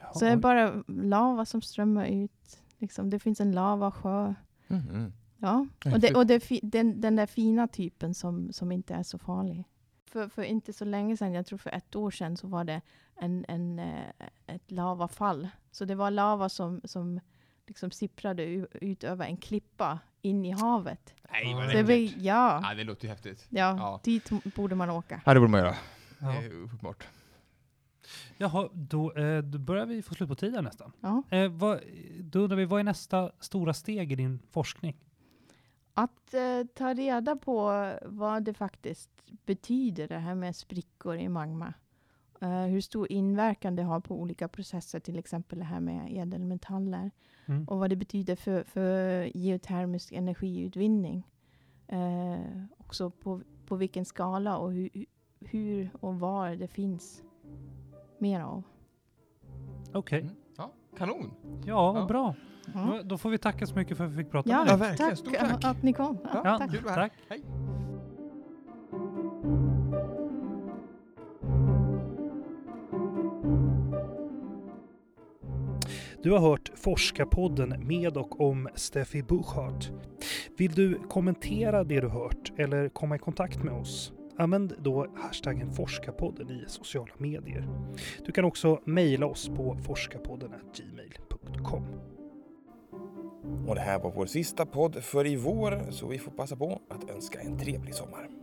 Ja, 0.02 0.12
Så 0.14 0.26
det 0.26 0.32
är 0.32 0.38
bara 0.38 0.84
lava 0.88 1.46
som 1.46 1.62
strömmar 1.62 2.06
ut. 2.06 2.60
Liksom, 2.78 3.10
det 3.10 3.20
finns 3.20 3.42
en 3.42 3.52
lavasjö. 3.52 4.34
Mhm. 4.68 5.14
Ja. 5.38 5.68
Ja, 5.86 5.94
Och, 5.94 6.00
det, 6.00 6.16
och 6.16 6.28
det, 6.28 6.44
den, 6.64 7.02
den 7.02 7.16
där 7.16 7.26
fina 7.26 7.68
typen 7.68 8.14
som, 8.14 8.54
som 8.54 8.72
inte 8.72 8.94
är 8.94 9.04
så 9.04 9.18
farlig. 9.18 9.64
För, 10.06 10.28
för 10.30 10.44
inte 10.44 10.74
så 10.74 10.86
länge 10.86 11.18
sedan, 11.18 11.34
jag 11.34 11.46
tror 11.46 11.58
för 11.58 11.70
ett 11.70 11.96
år 11.96 12.12
sedan, 12.12 12.38
så 12.38 12.48
var 12.48 12.64
det 12.64 12.82
en, 13.16 13.46
en, 13.48 13.80
eh, 13.80 14.04
ett 14.48 14.72
lavafall. 14.72 15.48
Så 15.72 15.86
det 15.86 15.96
var 15.96 16.12
lava 16.12 16.50
som, 16.50 16.82
som 16.84 17.20
liksom 17.68 17.92
sipprade 17.92 18.44
ut 18.72 19.04
över 19.04 19.26
en 19.26 19.38
klippa 19.38 20.00
in 20.22 20.46
i 20.46 20.52
havet. 20.52 21.14
Nej, 21.32 21.54
vad 21.54 21.66
Så 21.72 21.78
det 21.78 21.84
blir, 21.84 22.14
ja, 22.18 22.60
Ja, 22.64 22.76
det 22.76 22.84
låter 22.84 23.04
ju 23.04 23.10
häftigt. 23.10 23.46
ja, 23.50 23.78
Ja. 23.78 24.00
dit 24.04 24.30
borde 24.56 24.76
man 24.76 24.90
åka. 24.90 25.22
Ja, 25.26 25.34
det 25.34 25.40
borde 25.40 25.52
man 25.52 25.60
göra. 25.60 25.76
Ja. 26.20 26.28
Det 26.28 26.46
är 26.46 26.52
uppenbart. 26.64 27.08
Jaha, 28.38 28.70
då, 28.74 29.12
eh, 29.14 29.42
då 29.44 29.58
börjar 29.58 29.86
vi 29.86 30.02
få 30.02 30.14
slut 30.14 30.30
på 30.30 30.36
tiden 30.36 30.64
nästan. 30.64 30.92
Ja. 31.00 31.24
Eh, 31.30 31.50
vad, 31.52 31.80
då 32.20 32.40
undrar 32.40 32.58
vi, 32.58 32.66
vad 32.66 32.80
är 32.80 32.84
nästa 32.84 33.32
stora 33.40 33.74
steg 33.74 34.12
i 34.12 34.16
din 34.16 34.40
forskning? 34.52 34.96
Att 35.94 36.34
eh, 36.34 36.68
ta 36.76 36.94
reda 36.94 37.36
på 37.36 37.90
vad 38.06 38.44
det 38.44 38.54
faktiskt 38.54 39.10
betyder, 39.46 40.08
det 40.08 40.18
här 40.18 40.36
med 40.36 40.56
sprickor 40.56 41.16
i 41.16 41.30
magma. 41.30 41.74
Eh, 42.44 42.62
hur 42.66 42.82
stor 42.82 43.12
inverkan 43.12 43.76
det 43.76 43.84
har 43.84 44.00
på 44.00 44.16
olika 44.22 44.48
processer, 44.48 45.00
till 45.00 45.20
exempel 45.20 45.60
det 45.60 45.66
här 45.66 45.80
med 45.80 46.08
ädelmetaller. 46.18 47.12
Mm. 47.46 47.66
Och 47.68 47.80
vad 47.80 47.90
det 47.90 47.96
betyder 47.96 48.36
för, 48.36 48.64
för 48.64 49.24
geotermisk 49.38 50.12
energiutvinning. 50.12 51.28
Eh, 51.88 52.40
också 52.78 53.10
på, 53.10 53.42
på 53.68 53.76
vilken 53.76 54.06
skala 54.06 54.58
och 54.58 54.72
hur, 54.74 54.90
hur 55.40 55.90
och 56.00 56.20
var 56.20 56.50
det 56.56 56.68
finns 56.68 57.24
mer 58.18 58.42
av. 58.42 58.64
Okej, 59.94 60.22
Mm. 60.22 60.34
Ja, 60.58 60.72
kanon. 60.98 61.32
ja, 61.66 61.92
vad 61.92 62.02
Ja. 62.02 62.06
bra. 62.08 62.36
Ja, 62.74 63.02
Då- 63.04 63.18
får 63.18 63.30
vi 63.30 63.38
tacka 63.38 63.66
så 63.68 63.76
mycket 63.76 63.98
för 63.98 64.06
att 64.06 64.12
vi 64.12 64.16
fick 64.24 64.32
prata 64.32 64.50
ja, 64.50 64.58
med 64.58 64.68
Ja, 64.68 64.78
dig. 64.78 64.88
verkligen. 64.88 65.10
tack, 65.10 65.20
Stort 65.20 65.34
tack. 65.62 65.64
att 65.66 65.84
ni 65.84 65.94
kom. 65.94 66.18
Ja, 66.24 66.42
Ja, 66.46 66.58
tack. 66.58 66.70
Kul 66.72 66.80
att 66.80 66.86
vara 66.86 66.96
här. 66.96 67.02
Tack. 67.10 67.14
Hej. 67.30 67.44
Du 76.24 76.32
har 76.32 76.40
hört 76.40 76.72
Forskarpodden 76.76 77.88
med 77.88 78.18
och 78.18 78.42
om 78.42 78.70
Steffi 78.76 79.24
Buchardt. 79.24 79.92
Vill 80.58 80.72
du 80.72 81.00
kommentera 81.10 81.84
det 81.84 82.02
du 82.02 82.08
hört 82.08 82.52
eller 82.58 82.90
komma 82.90 83.16
i 83.16 83.20
kontakt 83.20 83.64
med 83.64 83.74
oss? 83.74 84.14
Använd 84.38 84.74
då 84.80 85.08
hashtaggen 85.16 85.72
Forskarpodden 85.72 86.50
i 86.52 86.64
sociala 86.68 87.14
medier. 87.18 87.68
Du 88.26 88.32
kan 88.32 88.46
också 88.46 88.82
mejla 88.86 89.26
oss 89.26 89.48
på 89.48 89.78
forskarpodden 89.86 90.52
gmail.com. 90.76 91.86
Och 93.68 93.76
det 93.76 93.82
här 93.82 94.00
var 94.00 94.12
vår 94.12 94.26
sista 94.26 94.66
podd 94.66 95.04
för 95.04 95.28
i 95.28 95.36
vår, 95.36 95.92
så 95.92 96.08
vi 96.08 96.20
får 96.20 96.32
passa 96.32 96.56
på 96.56 96.82
att 96.90 97.10
önska 97.10 97.40
en 97.40 97.60
trevlig 97.60 97.96
sommar. 97.96 98.43